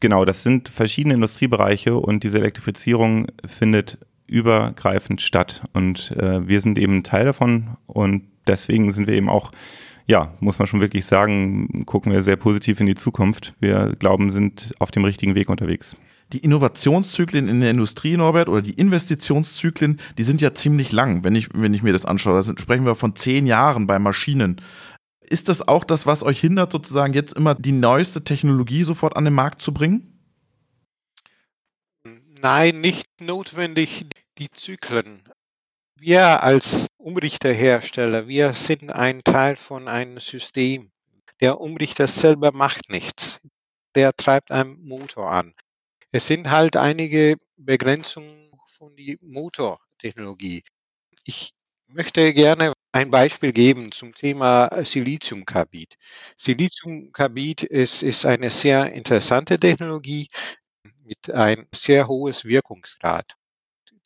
Genau, 0.00 0.24
das 0.24 0.42
sind 0.42 0.70
verschiedene 0.70 1.14
Industriebereiche 1.14 1.96
und 1.96 2.24
diese 2.24 2.38
Elektrifizierung 2.38 3.26
findet 3.46 3.98
übergreifend 4.26 5.20
statt. 5.20 5.62
Und 5.72 6.12
äh, 6.12 6.46
wir 6.46 6.60
sind 6.60 6.78
eben 6.78 7.02
Teil 7.02 7.24
davon 7.24 7.76
und 7.86 8.24
deswegen 8.46 8.92
sind 8.92 9.06
wir 9.06 9.14
eben 9.14 9.28
auch, 9.28 9.52
ja, 10.06 10.32
muss 10.40 10.58
man 10.58 10.66
schon 10.66 10.80
wirklich 10.80 11.04
sagen, 11.04 11.84
gucken 11.86 12.12
wir 12.12 12.22
sehr 12.22 12.36
positiv 12.36 12.80
in 12.80 12.86
die 12.86 12.94
Zukunft. 12.94 13.54
Wir 13.60 13.92
glauben, 13.98 14.30
sind 14.30 14.74
auf 14.78 14.90
dem 14.90 15.04
richtigen 15.04 15.34
Weg 15.34 15.48
unterwegs 15.48 15.96
die 16.32 16.38
Innovationszyklen 16.38 17.48
in 17.48 17.60
der 17.60 17.70
Industrie, 17.70 18.16
Norbert, 18.16 18.48
oder 18.48 18.62
die 18.62 18.72
Investitionszyklen, 18.72 20.00
die 20.18 20.22
sind 20.22 20.40
ja 20.40 20.54
ziemlich 20.54 20.92
lang, 20.92 21.22
wenn 21.22 21.36
ich, 21.36 21.48
wenn 21.54 21.74
ich 21.74 21.82
mir 21.82 21.92
das 21.92 22.04
anschaue. 22.04 22.34
Da 22.34 22.42
sind, 22.42 22.60
sprechen 22.60 22.84
wir 22.84 22.94
von 22.94 23.14
zehn 23.14 23.46
Jahren 23.46 23.86
bei 23.86 23.98
Maschinen. 23.98 24.60
Ist 25.20 25.48
das 25.48 25.66
auch 25.66 25.84
das, 25.84 26.06
was 26.06 26.22
euch 26.22 26.40
hindert, 26.40 26.72
sozusagen 26.72 27.12
jetzt 27.12 27.32
immer 27.32 27.54
die 27.54 27.72
neueste 27.72 28.22
Technologie 28.24 28.84
sofort 28.84 29.16
an 29.16 29.24
den 29.24 29.34
Markt 29.34 29.62
zu 29.62 29.72
bringen? 29.72 30.12
Nein, 32.42 32.80
nicht 32.80 33.06
notwendig 33.20 34.06
die 34.38 34.50
Zyklen. 34.50 35.24
Wir 35.98 36.42
als 36.42 36.88
Umrichterhersteller, 36.98 38.28
wir 38.28 38.52
sind 38.52 38.92
ein 38.92 39.24
Teil 39.24 39.56
von 39.56 39.88
einem 39.88 40.18
System. 40.18 40.92
Der 41.40 41.60
Umrichter 41.60 42.06
selber 42.06 42.52
macht 42.52 42.90
nichts. 42.90 43.40
Der 43.94 44.12
treibt 44.14 44.50
einen 44.50 44.82
Motor 44.86 45.30
an. 45.30 45.54
Es 46.12 46.26
sind 46.26 46.50
halt 46.50 46.76
einige 46.76 47.36
Begrenzungen 47.56 48.50
von 48.66 48.94
die 48.94 49.18
Motortechnologie. 49.22 50.62
Ich 51.24 51.54
möchte 51.86 52.34
gerne 52.34 52.74
ein 52.92 53.10
Beispiel 53.10 53.52
geben 53.52 53.90
zum 53.92 54.14
Thema 54.14 54.70
Siliziumkarbid. 54.84 55.96
Siliziumkarbid 56.36 57.62
ist, 57.62 58.02
ist 58.02 58.26
eine 58.26 58.50
sehr 58.50 58.92
interessante 58.92 59.58
Technologie 59.58 60.28
mit 61.04 61.30
einem 61.30 61.66
sehr 61.74 62.08
hohes 62.08 62.44
Wirkungsgrad. 62.44 63.34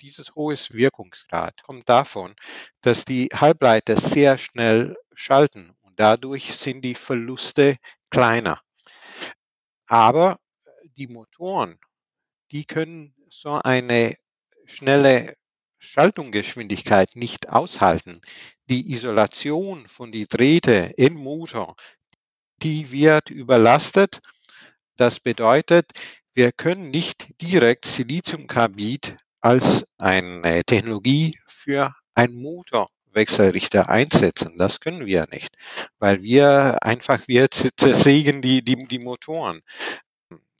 Dieses 0.00 0.34
hohes 0.34 0.72
Wirkungsgrad 0.72 1.62
kommt 1.62 1.88
davon, 1.88 2.34
dass 2.80 3.04
die 3.04 3.28
Halbleiter 3.34 3.98
sehr 3.98 4.38
schnell 4.38 4.96
schalten 5.12 5.76
und 5.82 6.00
dadurch 6.00 6.54
sind 6.54 6.82
die 6.82 6.94
Verluste 6.94 7.76
kleiner. 8.08 8.62
Aber 9.86 10.40
die 10.96 11.06
Motoren, 11.06 11.78
die 12.50 12.64
können 12.64 13.14
so 13.28 13.60
eine 13.62 14.16
schnelle 14.64 15.36
Schaltungsgeschwindigkeit 15.78 17.16
nicht 17.16 17.50
aushalten. 17.50 18.22
Die 18.70 18.92
Isolation 18.92 19.86
von 19.86 20.12
die 20.12 20.26
Drähte 20.26 20.94
im 20.96 21.14
Motor, 21.14 21.76
die 22.62 22.90
wird 22.90 23.28
überlastet. 23.28 24.20
Das 24.96 25.20
bedeutet, 25.20 25.90
wir 26.32 26.52
können 26.52 26.90
nicht 26.90 27.42
direkt 27.42 27.84
Siliziumkarbid 27.84 29.16
als 29.40 29.86
eine 29.98 30.64
Technologie 30.64 31.38
für 31.46 31.94
einen 32.14 32.40
Motorwechselrichter 32.40 33.88
einsetzen. 33.88 34.54
Das 34.56 34.80
können 34.80 35.06
wir 35.06 35.26
nicht, 35.30 35.56
weil 35.98 36.22
wir 36.22 36.82
einfach, 36.82 37.26
wir 37.28 37.50
zersägen 37.50 38.42
die, 38.42 38.62
die, 38.62 38.86
die 38.86 38.98
Motoren. 38.98 39.62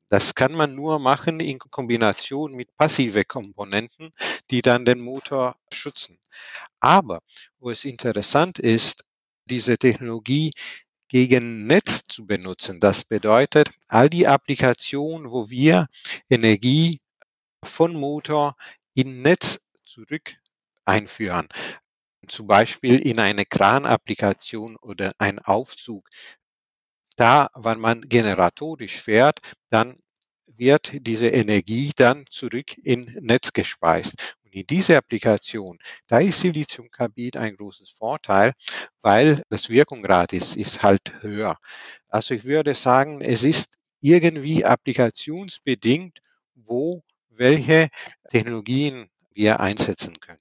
Das 0.09 0.35
kann 0.35 0.53
man 0.53 0.75
nur 0.75 0.99
machen 0.99 1.39
in 1.39 1.61
Kombination 1.61 2.53
mit 2.53 2.77
passive 2.77 3.25
Komponenten, 3.25 4.13
die 4.51 4.61
dann 4.61 4.85
den 4.85 5.01
Motor 5.01 5.57
schützen. 5.71 6.19
Aber 6.81 7.21
wo 7.61 7.71
es 7.71 7.85
interessant 7.85 8.59
ist, 8.59 9.05
diese 9.45 9.79
Technologie 9.79 10.51
gegen 11.07 11.67
Netz 11.67 12.03
zu 12.09 12.27
benutzen. 12.27 12.81
Das 12.81 13.05
bedeutet, 13.05 13.71
all 13.89 14.11
die 14.11 14.27
Applikationen, 14.27 15.31
wo 15.31 15.51
wir 15.51 15.87
Energie 16.29 17.01
von 17.65 17.95
Motor 17.95 18.57
in 18.95 19.23
Netz 19.23 19.61
zurück 19.85 20.37
einführen. 20.85 21.49
Zum 22.29 22.47
Beispiel 22.47 22.99
in 22.99 23.19
eine 23.19 23.45
Kranapplikation 23.45 24.77
oder 24.77 25.13
ein 25.19 25.39
Aufzug 25.39 26.09
da, 27.21 27.51
wenn 27.55 27.79
man 27.79 28.01
generatorisch 28.09 29.03
fährt, 29.03 29.41
dann 29.69 29.99
wird 30.47 30.93
diese 31.07 31.29
Energie 31.29 31.93
dann 31.95 32.25
zurück 32.31 32.77
in 32.83 33.05
Netz 33.21 33.53
gespeist. 33.53 34.37
Und 34.43 34.55
in 34.55 34.67
dieser 34.67 34.97
Applikation, 34.97 35.79
da 36.07 36.19
ist 36.21 36.41
Siliziumkarbid 36.41 37.37
ein 37.37 37.57
großes 37.57 37.91
Vorteil, 37.91 38.55
weil 39.03 39.43
das 39.51 39.69
Wirkungsgrad 39.69 40.33
ist, 40.33 40.57
ist 40.57 40.83
halt 40.83 41.23
höher. 41.23 41.59
Also 42.09 42.35
ich 42.35 42.45
würde 42.45 42.75
sagen, 42.75 43.21
es 43.21 43.43
ist 43.43 43.75
irgendwie 44.01 44.65
applikationsbedingt, 44.65 46.21
wo 46.55 47.03
welche 47.41 47.89
Technologien 48.29 49.09
wir 49.33 49.61
einsetzen 49.61 50.21
können. 50.21 50.39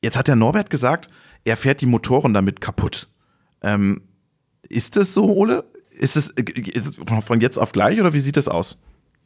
Jetzt 0.00 0.16
hat 0.16 0.28
der 0.28 0.36
Norbert 0.36 0.70
gesagt, 0.70 1.08
er 1.44 1.56
fährt 1.56 1.80
die 1.80 1.86
Motoren 1.86 2.32
damit 2.32 2.60
kaputt. 2.60 3.08
Ähm, 3.62 4.02
ist 4.68 4.96
das 4.96 5.12
so, 5.12 5.26
Ole? 5.26 5.64
Ist 5.90 6.16
es 6.16 6.30
äh, 6.36 6.80
von 7.24 7.40
jetzt 7.40 7.58
auf 7.58 7.72
gleich 7.72 8.00
oder 8.00 8.14
wie 8.14 8.20
sieht 8.20 8.36
das 8.36 8.48
aus? 8.48 8.78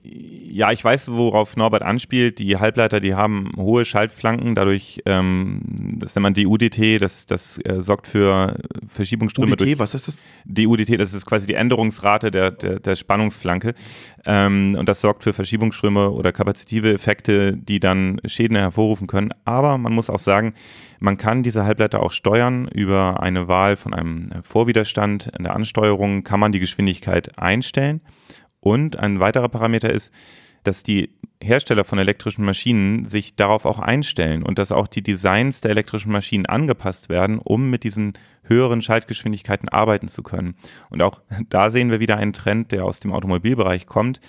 Ja, 0.02 0.72
ich 0.72 0.82
weiß, 0.82 1.10
worauf 1.10 1.56
Norbert 1.56 1.82
anspielt. 1.82 2.38
Die 2.38 2.56
Halbleiter, 2.56 3.00
die 3.00 3.14
haben 3.14 3.52
hohe 3.56 3.84
Schaltflanken, 3.84 4.54
dadurch, 4.54 5.02
ähm, 5.04 5.60
das 5.98 6.14
nennt 6.14 6.22
man 6.22 6.34
DUDT, 6.34 7.00
das, 7.00 7.26
das 7.26 7.58
äh, 7.64 7.82
sorgt 7.82 8.06
für 8.06 8.56
Verschiebungsströme. 8.86 9.52
UDT, 9.52 9.60
durch, 9.60 9.78
was 9.78 9.94
ist 9.94 10.08
das? 10.08 10.22
DUDT, 10.46 10.98
das 10.98 11.12
ist 11.12 11.26
quasi 11.26 11.46
die 11.46 11.54
Änderungsrate 11.54 12.30
der, 12.30 12.50
der, 12.50 12.80
der 12.80 12.96
Spannungsflanke. 12.96 13.74
Ähm, 14.24 14.74
und 14.78 14.88
das 14.88 15.02
sorgt 15.02 15.22
für 15.22 15.34
Verschiebungsströme 15.34 16.10
oder 16.10 16.32
kapazitive 16.32 16.92
Effekte, 16.92 17.56
die 17.56 17.78
dann 17.78 18.20
Schäden 18.24 18.56
hervorrufen 18.56 19.06
können. 19.06 19.30
Aber 19.44 19.76
man 19.76 19.92
muss 19.92 20.08
auch 20.08 20.18
sagen, 20.18 20.54
man 20.98 21.18
kann 21.18 21.42
diese 21.42 21.64
Halbleiter 21.64 22.02
auch 22.02 22.12
steuern 22.12 22.68
über 22.68 23.22
eine 23.22 23.48
Wahl 23.48 23.76
von 23.76 23.92
einem 23.92 24.30
Vorwiderstand. 24.42 25.30
In 25.36 25.44
der 25.44 25.54
Ansteuerung 25.54 26.24
kann 26.24 26.40
man 26.40 26.52
die 26.52 26.60
Geschwindigkeit 26.60 27.38
einstellen. 27.38 28.00
Und 28.60 28.98
ein 28.98 29.20
weiterer 29.20 29.48
Parameter 29.48 29.90
ist, 29.90 30.12
dass 30.64 30.82
die 30.82 31.10
Hersteller 31.42 31.84
von 31.84 31.98
elektrischen 31.98 32.44
Maschinen 32.44 33.06
sich 33.06 33.34
darauf 33.34 33.64
auch 33.64 33.78
einstellen 33.78 34.42
und 34.42 34.58
dass 34.58 34.72
auch 34.72 34.86
die 34.86 35.02
Designs 35.02 35.62
der 35.62 35.70
elektrischen 35.70 36.12
Maschinen 36.12 36.44
angepasst 36.44 37.08
werden, 37.08 37.38
um 37.38 37.70
mit 37.70 37.82
diesen 37.82 38.12
höheren 38.42 38.82
Schaltgeschwindigkeiten 38.82 39.70
arbeiten 39.70 40.08
zu 40.08 40.22
können. 40.22 40.54
Und 40.90 41.02
auch 41.02 41.22
da 41.48 41.70
sehen 41.70 41.90
wir 41.90 42.00
wieder 42.00 42.18
einen 42.18 42.34
Trend, 42.34 42.72
der 42.72 42.84
aus 42.84 43.00
dem 43.00 43.12
Automobilbereich 43.12 43.86
kommt. 43.86 44.20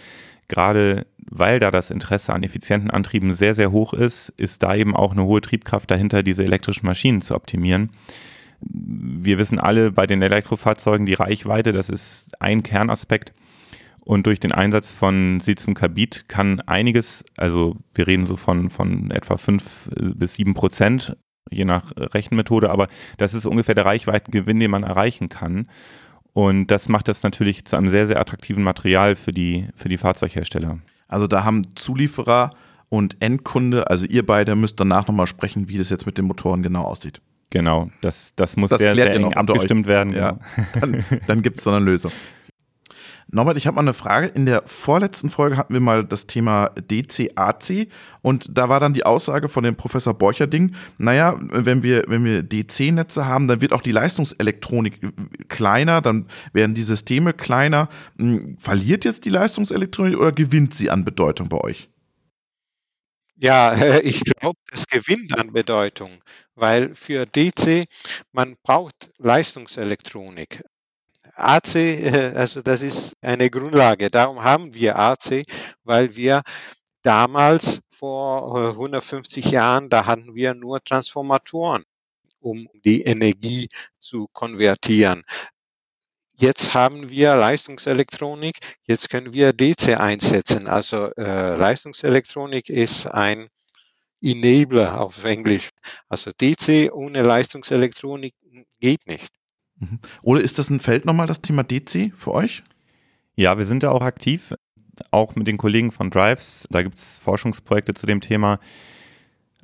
Gerade 0.48 1.06
weil 1.18 1.60
da 1.60 1.72
das 1.72 1.92
Interesse 1.92 2.34
an 2.34 2.44
effizienten 2.44 2.92
Antrieben 2.92 3.34
sehr, 3.34 3.56
sehr 3.56 3.72
hoch 3.72 3.94
ist, 3.94 4.30
ist 4.38 4.64
da 4.64 4.76
eben 4.76 4.96
auch 4.96 5.12
eine 5.12 5.24
hohe 5.24 5.42
Triebkraft 5.42 5.90
dahinter, 5.92 6.24
diese 6.24 6.44
elektrischen 6.44 6.86
Maschinen 6.86 7.22
zu 7.22 7.36
optimieren. 7.36 7.90
Wir 8.62 9.38
wissen 9.38 9.60
alle 9.60 9.92
bei 9.92 10.06
den 10.06 10.22
Elektrofahrzeugen, 10.22 11.06
die 11.06 11.14
Reichweite, 11.14 11.74
das 11.74 11.90
ist 11.90 12.40
ein 12.42 12.64
Kernaspekt 12.64 13.34
und 14.04 14.26
durch 14.26 14.40
den 14.40 14.52
Einsatz 14.52 14.92
von 14.92 15.40
Siliziumkarbid 15.40 16.26
kann 16.28 16.60
einiges, 16.62 17.24
also 17.38 17.78
wir 17.94 18.08
reden 18.08 18.26
so 18.26 18.36
von, 18.36 18.70
von 18.70 19.12
etwa 19.12 19.38
5 19.38 19.90
bis 20.16 20.36
7 20.36 20.54
Prozent, 20.54 21.16
je 21.52 21.66
nach 21.66 21.92
Rechenmethode, 21.96 22.72
aber 22.72 22.88
das 23.18 23.34
ist 23.34 23.46
ungefähr 23.46 23.76
der 23.76 23.86
Reichweitengewinn, 23.86 24.60
den 24.60 24.72
man 24.72 24.84
erreichen 24.84 25.30
kann. 25.30 25.68
Und 26.34 26.68
das 26.68 26.90
macht 26.90 27.10
das 27.10 27.24
natürlich 27.24 27.66
zu 27.66 27.76
einem 27.76 27.90
sehr, 27.90 28.08
sehr 28.08 28.20
attraktiven 28.20 28.64
Material 28.64 29.16
für 29.16 29.32
die, 29.32 29.68
für 29.76 29.90
die 29.90 29.98
Fahrzeughersteller. 29.98 30.80
Also 31.08 31.28
da 31.28 31.44
haben 31.44 31.76
Zulieferer 31.76 32.52
und 32.90 33.18
Endkunde, 33.20 33.90
also 33.90 34.06
ihr 34.06 34.26
beide 34.26 34.56
müsst 34.56 34.80
danach 34.80 35.08
nochmal 35.08 35.28
sprechen, 35.28 35.70
wie 35.70 35.78
das 35.78 35.90
jetzt 35.90 36.06
mit 36.06 36.18
den 36.18 36.26
Motoren 36.26 36.64
genau 36.64 36.84
aussieht. 36.84 37.22
Genau, 37.50 37.90
das, 38.02 38.34
das 38.38 38.56
muss 38.56 38.70
das 38.70 38.82
sehr, 38.82 38.96
sehr 38.96 39.14
eng 39.14 39.34
abgestimmt 39.34 39.88
werden. 39.88 40.14
Ja. 40.14 40.40
Genau. 40.56 40.80
Dann, 40.80 41.06
dann 41.28 41.42
gibt 41.42 41.58
es 41.58 41.66
da 41.66 41.76
eine 41.76 41.86
Lösung. 41.86 42.12
Norbert, 43.34 43.58
ich 43.58 43.66
habe 43.66 43.76
mal 43.76 43.82
eine 43.82 43.94
Frage. 43.94 44.28
In 44.28 44.46
der 44.46 44.64
vorletzten 44.66 45.30
Folge 45.30 45.56
hatten 45.56 45.74
wir 45.74 45.80
mal 45.80 46.04
das 46.04 46.28
Thema 46.28 46.72
DC-AC 46.76 47.88
und 48.22 48.48
da 48.50 48.68
war 48.68 48.82
dann 48.82 48.94
die 48.94 49.06
Aussage 49.06 49.48
von 49.48 49.64
dem 49.64 49.78
Professor 49.78 50.14
Borcherding, 50.14 50.76
naja, 50.98 51.40
wenn 51.40 51.82
wir, 51.82 52.04
wenn 52.08 52.26
wir 52.26 52.44
DC-Netze 52.44 53.26
haben, 53.26 53.48
dann 53.48 53.62
wird 53.62 53.72
auch 53.72 53.82
die 53.82 53.94
Leistungselektronik 53.94 55.00
kleiner, 55.48 56.02
dann 56.02 56.28
werden 56.52 56.76
die 56.76 56.84
Systeme 56.84 57.32
kleiner. 57.32 57.88
Hm, 58.18 58.58
verliert 58.60 59.06
jetzt 59.06 59.24
die 59.24 59.30
Leistungselektronik 59.30 60.18
oder 60.18 60.34
gewinnt 60.34 60.74
sie 60.74 60.90
an 60.90 61.06
Bedeutung 61.06 61.48
bei 61.48 61.58
euch? 61.58 61.90
Ja, 63.38 63.74
ich 64.04 64.24
glaube, 64.24 64.60
es 64.72 64.86
gewinnt 64.88 65.40
an 65.40 65.54
Bedeutung, 65.54 66.22
weil 66.56 66.94
für 66.96 67.26
DC 67.26 67.86
man 68.34 68.56
braucht 68.62 69.10
Leistungselektronik. 69.18 70.64
AC, 71.36 71.76
also 72.36 72.62
das 72.62 72.82
ist 72.82 73.14
eine 73.22 73.50
Grundlage. 73.50 74.10
Darum 74.10 74.44
haben 74.44 74.74
wir 74.74 74.98
AC, 74.98 75.44
weil 75.84 76.16
wir 76.16 76.42
damals 77.02 77.80
vor 77.90 78.72
150 78.72 79.52
Jahren, 79.52 79.90
da 79.90 80.06
hatten 80.06 80.36
wir 80.36 80.54
nur 80.54 80.84
Transformatoren, 80.84 81.84
um 82.40 82.68
die 82.86 83.04
Energie 83.04 83.70
zu 84.00 84.28
konvertieren. 84.34 85.24
Jetzt 86.36 86.74
haben 86.74 87.10
wir 87.10 87.36
Leistungselektronik, 87.36 88.58
jetzt 88.88 89.10
können 89.12 89.32
wir 89.34 89.54
DC 89.54 90.00
einsetzen. 90.00 90.68
Also 90.68 91.12
äh, 91.16 91.56
Leistungselektronik 91.56 92.70
ist 92.70 93.06
ein 93.06 93.50
Enabler 94.22 95.00
auf 95.00 95.24
Englisch. 95.24 95.70
Also 96.10 96.32
DC 96.32 96.92
ohne 96.92 97.22
Leistungselektronik 97.22 98.34
geht 98.80 99.06
nicht. 99.06 99.41
Mhm. 99.82 100.00
Oder 100.22 100.42
ist 100.42 100.60
das 100.60 100.70
ein 100.70 100.80
Feld 100.80 101.06
nochmal, 101.06 101.28
das 101.28 101.42
Thema 101.42 101.64
DC 101.64 102.12
für 102.16 102.32
euch? 102.32 102.64
Ja, 103.36 103.58
wir 103.58 103.66
sind 103.66 103.84
da 103.84 103.92
auch 103.92 104.02
aktiv, 104.02 104.54
auch 105.10 105.36
mit 105.36 105.48
den 105.48 105.58
Kollegen 105.58 105.92
von 105.92 106.10
Drives. 106.10 106.68
Da 106.70 106.84
gibt 106.84 106.98
es 106.98 107.20
Forschungsprojekte 107.20 107.94
zu 107.94 108.06
dem 108.06 108.22
Thema. 108.22 108.60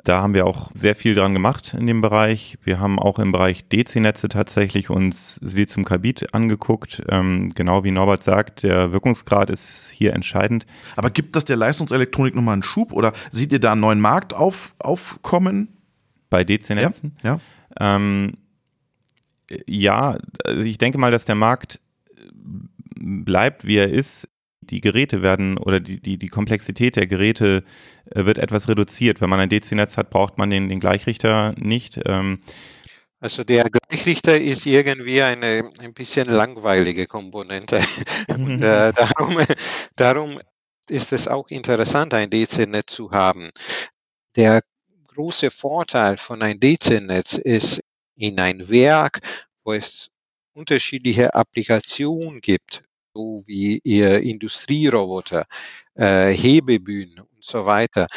Da 0.03 0.21
haben 0.21 0.33
wir 0.33 0.45
auch 0.45 0.71
sehr 0.73 0.95
viel 0.95 1.15
dran 1.15 1.33
gemacht 1.33 1.75
in 1.77 1.87
dem 1.87 2.01
Bereich. 2.01 2.57
Wir 2.63 2.79
haben 2.79 2.99
auch 2.99 3.17
im 3.19 3.31
Bereich 3.31 3.67
DC-Netze 3.67 4.29
tatsächlich 4.29 4.89
uns 4.89 5.35
Siliziumkarbid 5.35 6.33
angeguckt. 6.33 7.03
Ähm, 7.09 7.51
genau 7.55 7.83
wie 7.83 7.91
Norbert 7.91 8.23
sagt, 8.23 8.63
der 8.63 8.93
Wirkungsgrad 8.93 9.49
ist 9.49 9.89
hier 9.89 10.13
entscheidend. 10.13 10.65
Aber 10.95 11.09
gibt 11.09 11.35
das 11.35 11.45
der 11.45 11.57
Leistungselektronik 11.57 12.35
nochmal 12.35 12.53
einen 12.53 12.63
Schub 12.63 12.93
oder 12.93 13.11
seht 13.31 13.51
ihr 13.51 13.59
da 13.59 13.71
einen 13.71 13.81
neuen 13.81 13.99
Markt 13.99 14.33
auf, 14.33 14.75
aufkommen? 14.79 15.69
Bei 16.29 16.43
DC-Netzen? 16.43 17.17
Ja. 17.23 17.39
Ja. 17.79 17.95
Ähm, 17.95 18.33
ja, 19.67 20.17
also 20.43 20.61
ich 20.61 20.77
denke 20.77 20.97
mal, 20.97 21.11
dass 21.11 21.25
der 21.25 21.35
Markt 21.35 21.79
bleibt, 22.95 23.65
wie 23.65 23.77
er 23.77 23.89
ist 23.89 24.27
die 24.69 24.81
Geräte 24.81 25.21
werden 25.21 25.57
oder 25.57 25.79
die, 25.79 25.99
die, 26.01 26.17
die 26.17 26.27
Komplexität 26.27 26.95
der 26.95 27.07
Geräte 27.07 27.63
äh, 28.11 28.25
wird 28.25 28.37
etwas 28.37 28.67
reduziert. 28.67 29.21
Wenn 29.21 29.29
man 29.29 29.39
ein 29.39 29.49
DC-Netz 29.49 29.97
hat, 29.97 30.09
braucht 30.09 30.37
man 30.37 30.49
den, 30.49 30.69
den 30.69 30.79
Gleichrichter 30.79 31.53
nicht. 31.57 31.99
Ähm, 32.05 32.39
also 33.19 33.43
der 33.43 33.65
Gleichrichter 33.69 34.39
ist 34.39 34.65
irgendwie 34.65 35.21
eine 35.21 35.71
ein 35.79 35.93
bisschen 35.93 36.27
langweilige 36.27 37.07
Komponente. 37.07 37.79
Und, 38.27 38.61
äh, 38.61 38.93
darum, 38.93 39.37
darum 39.95 40.39
ist 40.89 41.13
es 41.13 41.27
auch 41.27 41.47
interessant, 41.47 42.13
ein 42.13 42.29
DC-Netz 42.29 42.93
zu 42.93 43.11
haben. 43.11 43.49
Der 44.35 44.61
große 45.07 45.49
Vorteil 45.49 46.17
von 46.17 46.41
einem 46.43 46.59
DC-Netz 46.59 47.37
ist 47.37 47.81
in 48.17 48.39
ein 48.39 48.69
Werk, 48.69 49.21
wo 49.63 49.73
es 49.73 50.09
unterschiedliche 50.53 51.33
Applikationen 51.35 52.41
gibt, 52.41 52.83
so 53.13 53.43
wie 53.45 53.79
ihr 53.83 54.19
Industrieroboter, 54.21 55.45
äh, 55.95 56.31
Hebebühnen 56.31 57.19
und 57.19 57.43
so 57.43 57.65
weiter. 57.65 58.07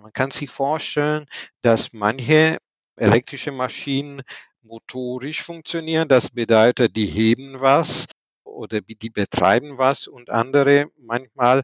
Man 0.00 0.12
kann 0.12 0.30
sich 0.30 0.50
vorstellen, 0.50 1.26
dass 1.62 1.92
manche 1.92 2.58
elektrische 2.96 3.52
Maschinen 3.52 4.22
motorisch 4.62 5.42
funktionieren. 5.42 6.08
Das 6.08 6.30
bedeutet, 6.30 6.96
die 6.96 7.06
heben 7.06 7.60
was 7.60 8.06
oder 8.44 8.80
die 8.80 9.10
betreiben 9.10 9.78
was 9.78 10.06
und 10.08 10.30
andere 10.30 10.90
manchmal 10.98 11.62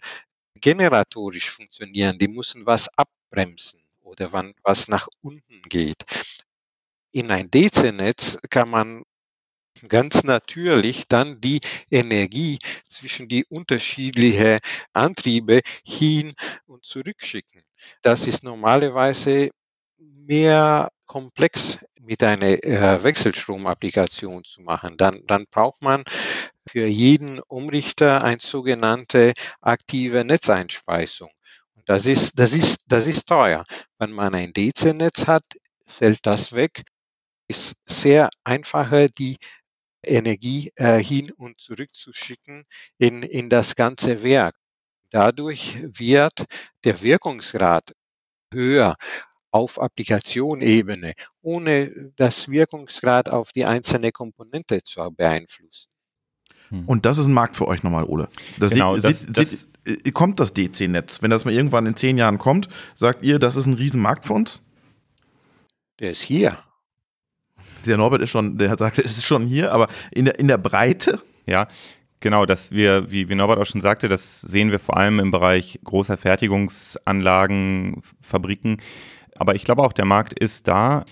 generatorisch 0.55 1.51
funktionieren. 1.51 2.19
Die 2.19 2.29
müssen 2.29 2.67
was 2.67 2.89
abbremsen 2.97 3.83
oder 4.03 4.33
wann 4.33 4.55
was 4.63 4.89
nach 4.89 5.09
unten 5.23 5.63
geht. 5.69 6.03
In 7.13 7.31
ein 7.31 7.51
DC-Netz 7.51 8.39
kann 8.51 8.71
man 8.71 9.03
ganz 9.89 10.23
natürlich 10.23 11.09
dann 11.09 11.41
die 11.41 11.61
Energie 11.91 12.59
zwischen 12.85 13.29
die 13.29 13.45
unterschiedlichen 13.47 14.59
Antriebe 14.93 15.61
hin 15.85 16.35
und 16.67 16.85
zurück 16.85 17.17
schicken. 17.19 17.63
Das 18.03 18.27
ist 18.27 18.43
normalerweise 18.43 19.51
mehr 19.99 20.91
komplex 21.07 21.79
mit 22.01 22.23
einer 22.23 22.63
äh, 22.65 23.03
Wechselstromapplikation 23.03 24.45
zu 24.45 24.63
machen. 24.63 24.97
Dann, 24.97 25.27
dann 25.27 25.47
braucht 25.51 25.83
man 25.83 26.05
für 26.69 26.87
jeden 26.87 27.41
Umrichter 27.41 28.23
eine 28.23 28.41
sogenannte 28.41 29.33
aktive 29.61 30.25
Netzeinspeisung. 30.25 31.31
Und 31.75 31.89
das 31.89 32.07
ist, 32.07 32.39
das 32.39 32.53
ist, 32.55 32.85
das 32.89 33.07
ist 33.07 33.27
teuer. 33.27 33.65
Wenn 33.99 34.13
man 34.13 34.35
ein 34.35 34.53
DC-Netz 34.53 35.27
hat, 35.27 35.45
fällt 35.87 36.25
das 36.27 36.53
weg. 36.53 36.85
Ist 37.51 37.75
sehr 37.85 38.31
einfacher, 38.45 39.09
die 39.09 39.37
Energie 40.05 40.71
äh, 40.77 41.03
hin 41.03 41.33
und 41.33 41.61
zurück 41.61 41.91
zu 41.93 42.13
schicken 42.13 42.65
in, 42.97 43.25
in 43.25 43.51
das 43.51 43.75
ganze 43.75 44.23
Werk. 44.23 44.55
Dadurch 45.11 45.83
wird 45.99 46.45
der 46.85 47.03
Wirkungsgrad 47.03 47.93
höher 48.55 48.95
auf 49.51 49.81
Applikationebene, 49.81 51.15
ohne 51.43 52.13
das 52.15 52.49
Wirkungsgrad 52.49 53.29
auf 53.29 53.51
die 53.51 53.65
einzelne 53.65 54.13
Komponente 54.13 54.85
zu 54.85 55.11
beeinflussen. 55.11 55.91
Hm. 56.69 56.85
Und 56.87 57.05
das 57.05 57.19
ist 57.19 57.27
ein 57.27 57.35
Markt 57.35 57.57
für 57.57 57.67
euch 57.67 57.83
nochmal, 57.83 58.05
Ole. 58.05 58.29
Das 58.61 58.71
genau, 58.71 58.95
sieht, 58.95 59.05
das, 59.05 59.21
sieht, 59.21 59.37
das, 59.37 59.51
sieht, 59.85 60.15
kommt 60.15 60.39
das 60.39 60.55
DC-Netz? 60.55 61.21
Wenn 61.21 61.33
das 61.33 61.45
mal 61.45 61.53
irgendwann 61.53 61.87
in 61.87 61.97
zehn 61.97 62.17
Jahren 62.17 62.39
kommt, 62.39 62.69
sagt 62.95 63.23
ihr, 63.23 63.41
das 63.41 63.57
ist 63.57 63.67
ein 63.67 63.75
Riesenmarkt 63.75 64.25
für 64.25 64.35
uns? 64.35 64.63
Der 65.99 66.13
ist 66.13 66.23
hier 66.23 66.57
der 67.87 67.97
Norbert 67.97 68.23
ist 68.23 68.31
schon, 68.31 68.59
der 68.59 68.77
sagt, 68.77 68.99
es 69.05 69.19
ist 69.19 69.27
schon 69.27 69.43
hier, 69.43 69.73
aber 69.73 69.89
in 70.11 70.27
der, 70.27 70.39
in 70.39 70.49
der 70.49 70.59
Breite. 70.59 71.21
Ja, 71.47 71.69
Genau, 72.21 72.45
dass 72.45 72.71
wir, 72.71 73.11
wie, 73.11 73.31
wie 73.31 73.35
Norbert 73.35 73.59
auch 73.59 73.67
schon 73.67 73.81
sagte, 73.81 74.09
das 74.09 74.43
sehen 74.43 74.71
wir 74.71 74.79
vor 74.79 74.99
allem 74.99 75.21
im 75.21 75.31
Bereich 75.31 75.81
großer 75.85 76.19
Fertigungsanlagen, 76.19 78.03
Fabriken. 78.21 78.77
Aber 79.37 79.55
ich 79.55 79.65
glaube 79.65 79.83
auch, 79.83 79.95
der 79.95 80.05
Markt 80.05 80.39
ist 80.39 80.69
da. 80.69 81.05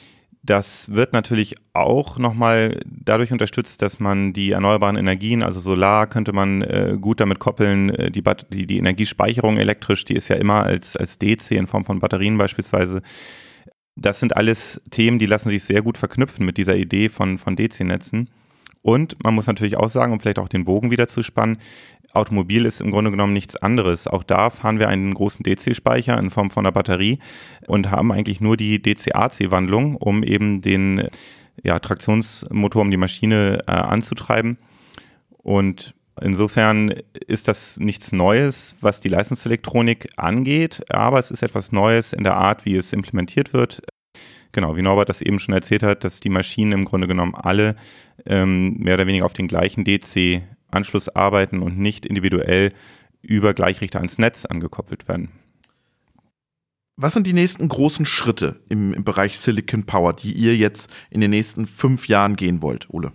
Das 0.42 0.92
wird 0.92 1.14
natürlich 1.14 1.56
auch 1.72 2.18
nochmal 2.18 2.80
dadurch 2.86 3.32
unterstützt, 3.32 3.80
dass 3.80 4.00
man 4.00 4.34
die 4.34 4.52
erneuerbaren 4.52 4.96
Energien, 4.96 5.42
also 5.42 5.60
Solar, 5.60 6.06
könnte 6.06 6.34
man 6.34 6.62
äh, 6.62 6.96
gut 7.00 7.20
damit 7.20 7.38
koppeln. 7.38 7.88
Äh, 7.90 8.10
die, 8.10 8.22
die, 8.50 8.66
die 8.66 8.78
Energiespeicherung 8.78 9.56
elektrisch, 9.56 10.04
die 10.04 10.14
ist 10.14 10.28
ja 10.28 10.36
immer 10.36 10.62
als, 10.62 10.94
als 10.96 11.18
DC 11.18 11.52
in 11.52 11.66
Form 11.66 11.84
von 11.84 12.00
Batterien 12.00 12.36
beispielsweise 12.36 13.00
das 14.00 14.20
sind 14.20 14.36
alles 14.36 14.80
Themen, 14.90 15.18
die 15.18 15.26
lassen 15.26 15.50
sich 15.50 15.64
sehr 15.64 15.82
gut 15.82 15.98
verknüpfen 15.98 16.46
mit 16.46 16.56
dieser 16.56 16.76
Idee 16.76 17.08
von, 17.08 17.38
von 17.38 17.56
DC-Netzen. 17.56 18.30
Und 18.82 19.22
man 19.22 19.34
muss 19.34 19.46
natürlich 19.46 19.76
auch 19.76 19.88
sagen, 19.88 20.12
um 20.12 20.20
vielleicht 20.20 20.38
auch 20.38 20.48
den 20.48 20.64
Bogen 20.64 20.90
wieder 20.90 21.08
zu 21.08 21.22
spannen, 21.22 21.58
Automobil 22.14 22.64
ist 22.64 22.80
im 22.80 22.90
Grunde 22.90 23.10
genommen 23.10 23.32
nichts 23.32 23.56
anderes. 23.56 24.06
Auch 24.06 24.22
da 24.22 24.50
fahren 24.50 24.78
wir 24.78 24.88
einen 24.88 25.12
großen 25.12 25.42
DC-Speicher 25.42 26.18
in 26.18 26.30
Form 26.30 26.48
von 26.48 26.64
einer 26.64 26.72
Batterie 26.72 27.18
und 27.66 27.90
haben 27.90 28.12
eigentlich 28.12 28.40
nur 28.40 28.56
die 28.56 28.80
DC-AC-Wandlung, 28.80 29.96
um 29.96 30.22
eben 30.22 30.62
den 30.62 31.08
ja, 31.62 31.78
Traktionsmotor, 31.78 32.82
um 32.82 32.90
die 32.90 32.96
Maschine 32.96 33.62
äh, 33.66 33.72
anzutreiben. 33.72 34.58
Und 35.38 35.94
insofern 36.22 36.94
ist 37.26 37.48
das 37.48 37.78
nichts 37.78 38.12
Neues, 38.12 38.76
was 38.80 39.00
die 39.00 39.08
Leistungselektronik 39.08 40.08
angeht, 40.16 40.82
aber 40.90 41.18
es 41.18 41.30
ist 41.30 41.42
etwas 41.42 41.72
Neues 41.72 42.12
in 42.12 42.24
der 42.24 42.36
Art, 42.36 42.64
wie 42.64 42.76
es 42.76 42.92
implementiert 42.92 43.52
wird 43.52 43.82
genau, 44.52 44.76
wie 44.76 44.82
Norbert 44.82 45.08
das 45.08 45.22
eben 45.22 45.38
schon 45.38 45.54
erzählt 45.54 45.82
hat, 45.82 46.04
dass 46.04 46.20
die 46.20 46.30
Maschinen 46.30 46.72
im 46.72 46.84
Grunde 46.84 47.06
genommen 47.06 47.34
alle 47.34 47.76
ähm, 48.26 48.76
mehr 48.78 48.94
oder 48.94 49.06
weniger 49.06 49.24
auf 49.24 49.32
den 49.32 49.48
gleichen 49.48 49.84
DC-Anschluss 49.84 51.08
arbeiten 51.08 51.60
und 51.60 51.78
nicht 51.78 52.06
individuell 52.06 52.72
über 53.22 53.54
Gleichrichter 53.54 53.98
ans 53.98 54.18
Netz 54.18 54.44
angekoppelt 54.44 55.08
werden. 55.08 55.30
Was 56.96 57.14
sind 57.14 57.26
die 57.26 57.32
nächsten 57.32 57.68
großen 57.68 58.06
Schritte 58.06 58.60
im, 58.68 58.92
im 58.92 59.04
Bereich 59.04 59.38
Silicon 59.38 59.86
Power, 59.86 60.12
die 60.14 60.32
ihr 60.32 60.56
jetzt 60.56 60.90
in 61.10 61.20
den 61.20 61.30
nächsten 61.30 61.66
fünf 61.68 62.08
Jahren 62.08 62.34
gehen 62.34 62.60
wollt, 62.60 62.90
Ole? 62.90 63.12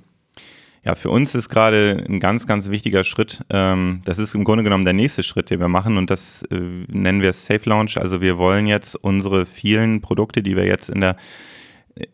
Ja, 0.86 0.96
für 0.96 1.10
uns 1.10 1.34
ist 1.34 1.48
gerade 1.48 2.04
ein 2.10 2.19
ganz, 2.19 2.46
ganz 2.46 2.69
wichtiger 2.69 3.06
Schritt. 3.06 3.46
Ähm, 3.50 4.02
das 4.04 4.19
ist 4.19 4.36
im 4.36 4.43
Grunde 4.43 4.65
genommen 4.65 4.84
der 4.84 4.93
nächste 4.93 5.24
Schritt, 5.24 5.50
den 5.50 5.62
wir 5.62 5.69
machen 5.69 5.98
und 5.98 6.10
das 6.10 6.43
äh, 6.52 6.56
nennen 6.56 7.22
wir 7.22 7.32
Safe 7.32 7.69
Launch. 7.69 7.98
Also 7.98 8.19
wir 8.19 8.38
wollen 8.38 8.67
jetzt 8.67 8.96
unsere 8.96 9.46
vielen 9.46 10.02
Produkte, 10.02 10.43
die 10.43 10.58
wir 10.58 10.65
jetzt 10.65 10.89
in 10.89 11.00
der 11.00 11.15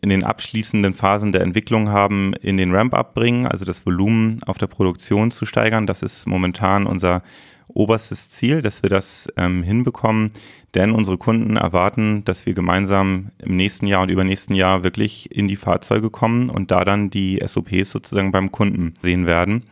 in 0.02 0.10
den 0.10 0.24
abschließenden 0.24 0.92
Phasen 0.92 1.32
der 1.32 1.40
Entwicklung 1.40 1.88
haben, 1.88 2.34
in 2.34 2.58
den 2.58 2.74
Ramp-up 2.74 3.14
bringen, 3.14 3.46
also 3.46 3.64
das 3.64 3.86
Volumen 3.86 4.42
auf 4.44 4.58
der 4.58 4.66
Produktion 4.66 5.30
zu 5.30 5.46
steigern. 5.46 5.86
Das 5.86 6.02
ist 6.02 6.26
momentan 6.26 6.86
unser 6.86 7.22
oberstes 7.68 8.28
Ziel, 8.28 8.62
dass 8.62 8.82
wir 8.82 8.90
das 8.90 9.28
ähm, 9.36 9.62
hinbekommen, 9.62 10.32
denn 10.74 10.92
unsere 10.92 11.18
Kunden 11.18 11.56
erwarten, 11.56 12.24
dass 12.24 12.46
wir 12.46 12.54
gemeinsam 12.54 13.30
im 13.38 13.56
nächsten 13.56 13.86
Jahr 13.86 14.02
und 14.02 14.08
übernächsten 14.08 14.54
Jahr 14.54 14.84
wirklich 14.84 15.34
in 15.34 15.48
die 15.48 15.56
Fahrzeuge 15.56 16.10
kommen 16.10 16.48
und 16.48 16.70
da 16.70 16.84
dann 16.84 17.10
die 17.10 17.40
SOPs 17.44 17.90
sozusagen 17.90 18.32
beim 18.32 18.52
Kunden 18.52 18.94
sehen 19.02 19.26
werden. 19.26 19.64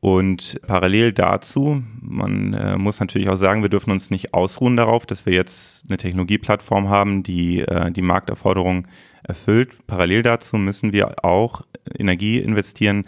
Und 0.00 0.60
parallel 0.66 1.12
dazu, 1.12 1.82
man 2.00 2.54
äh, 2.54 2.76
muss 2.76 3.00
natürlich 3.00 3.28
auch 3.28 3.36
sagen, 3.36 3.62
wir 3.62 3.68
dürfen 3.68 3.90
uns 3.90 4.10
nicht 4.10 4.32
ausruhen 4.32 4.76
darauf, 4.76 5.06
dass 5.06 5.26
wir 5.26 5.32
jetzt 5.32 5.86
eine 5.88 5.96
Technologieplattform 5.96 6.88
haben, 6.88 7.24
die 7.24 7.60
äh, 7.62 7.90
die 7.90 8.02
Markterforderungen 8.02 8.86
erfüllt. 9.24 9.76
Parallel 9.88 10.22
dazu 10.22 10.56
müssen 10.56 10.92
wir 10.92 11.24
auch 11.24 11.62
Energie 11.98 12.38
investieren, 12.38 13.06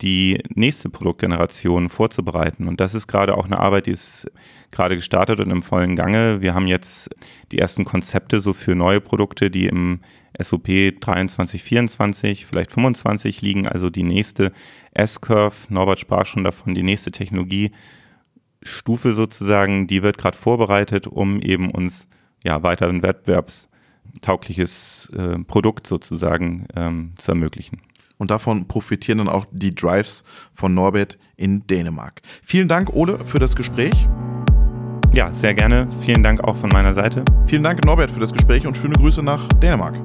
die 0.00 0.40
nächste 0.54 0.88
Produktgeneration 0.90 1.88
vorzubereiten. 1.88 2.68
Und 2.68 2.80
das 2.80 2.94
ist 2.94 3.08
gerade 3.08 3.36
auch 3.36 3.46
eine 3.46 3.58
Arbeit, 3.58 3.86
die 3.86 3.92
ist 3.92 4.30
gerade 4.70 4.94
gestartet 4.94 5.40
und 5.40 5.50
im 5.50 5.62
vollen 5.62 5.96
Gange. 5.96 6.40
Wir 6.40 6.54
haben 6.54 6.68
jetzt 6.68 7.10
die 7.50 7.58
ersten 7.58 7.84
Konzepte 7.84 8.40
so 8.40 8.52
für 8.52 8.76
neue 8.76 9.00
Produkte, 9.00 9.50
die 9.50 9.66
im 9.66 10.00
SOP 10.40 10.68
23, 11.00 11.64
24, 11.64 12.46
vielleicht 12.46 12.70
25 12.72 13.42
liegen, 13.42 13.66
also 13.66 13.90
die 13.90 14.04
nächste 14.04 14.52
S-Curve, 14.92 15.66
Norbert 15.68 15.98
sprach 15.98 16.26
schon 16.26 16.44
davon, 16.44 16.74
die 16.74 16.84
nächste 16.84 17.10
Technologiestufe 17.10 19.14
sozusagen, 19.14 19.88
die 19.88 20.04
wird 20.04 20.18
gerade 20.18 20.36
vorbereitet, 20.36 21.08
um 21.08 21.40
eben 21.40 21.72
uns 21.72 22.06
ja 22.44 22.62
weiter 22.62 22.86
ein 22.88 23.02
wettbewerbstaugliches 23.02 25.10
äh, 25.16 25.40
Produkt 25.40 25.88
sozusagen 25.88 26.68
ähm, 26.76 27.14
zu 27.16 27.32
ermöglichen. 27.32 27.80
Und 28.18 28.30
davon 28.30 28.66
profitieren 28.66 29.18
dann 29.18 29.28
auch 29.28 29.46
die 29.50 29.74
Drives 29.74 30.24
von 30.52 30.74
Norbert 30.74 31.18
in 31.36 31.66
Dänemark. 31.66 32.20
Vielen 32.42 32.68
Dank, 32.68 32.92
Ole, 32.92 33.24
für 33.24 33.38
das 33.38 33.56
Gespräch. 33.56 33.94
Ja, 35.12 35.32
sehr 35.32 35.54
gerne. 35.54 35.88
Vielen 36.02 36.22
Dank 36.22 36.42
auch 36.44 36.56
von 36.56 36.70
meiner 36.70 36.92
Seite. 36.92 37.24
Vielen 37.46 37.62
Dank, 37.62 37.84
Norbert, 37.84 38.10
für 38.10 38.20
das 38.20 38.32
Gespräch 38.32 38.66
und 38.66 38.76
schöne 38.76 38.94
Grüße 38.94 39.22
nach 39.22 39.48
Dänemark. 39.54 39.96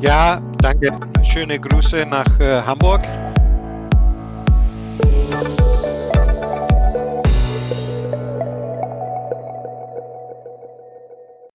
Ja, 0.00 0.40
danke. 0.58 0.90
Schöne 1.22 1.58
Grüße 1.58 2.06
nach 2.06 2.38
äh, 2.40 2.62
Hamburg. 2.62 3.00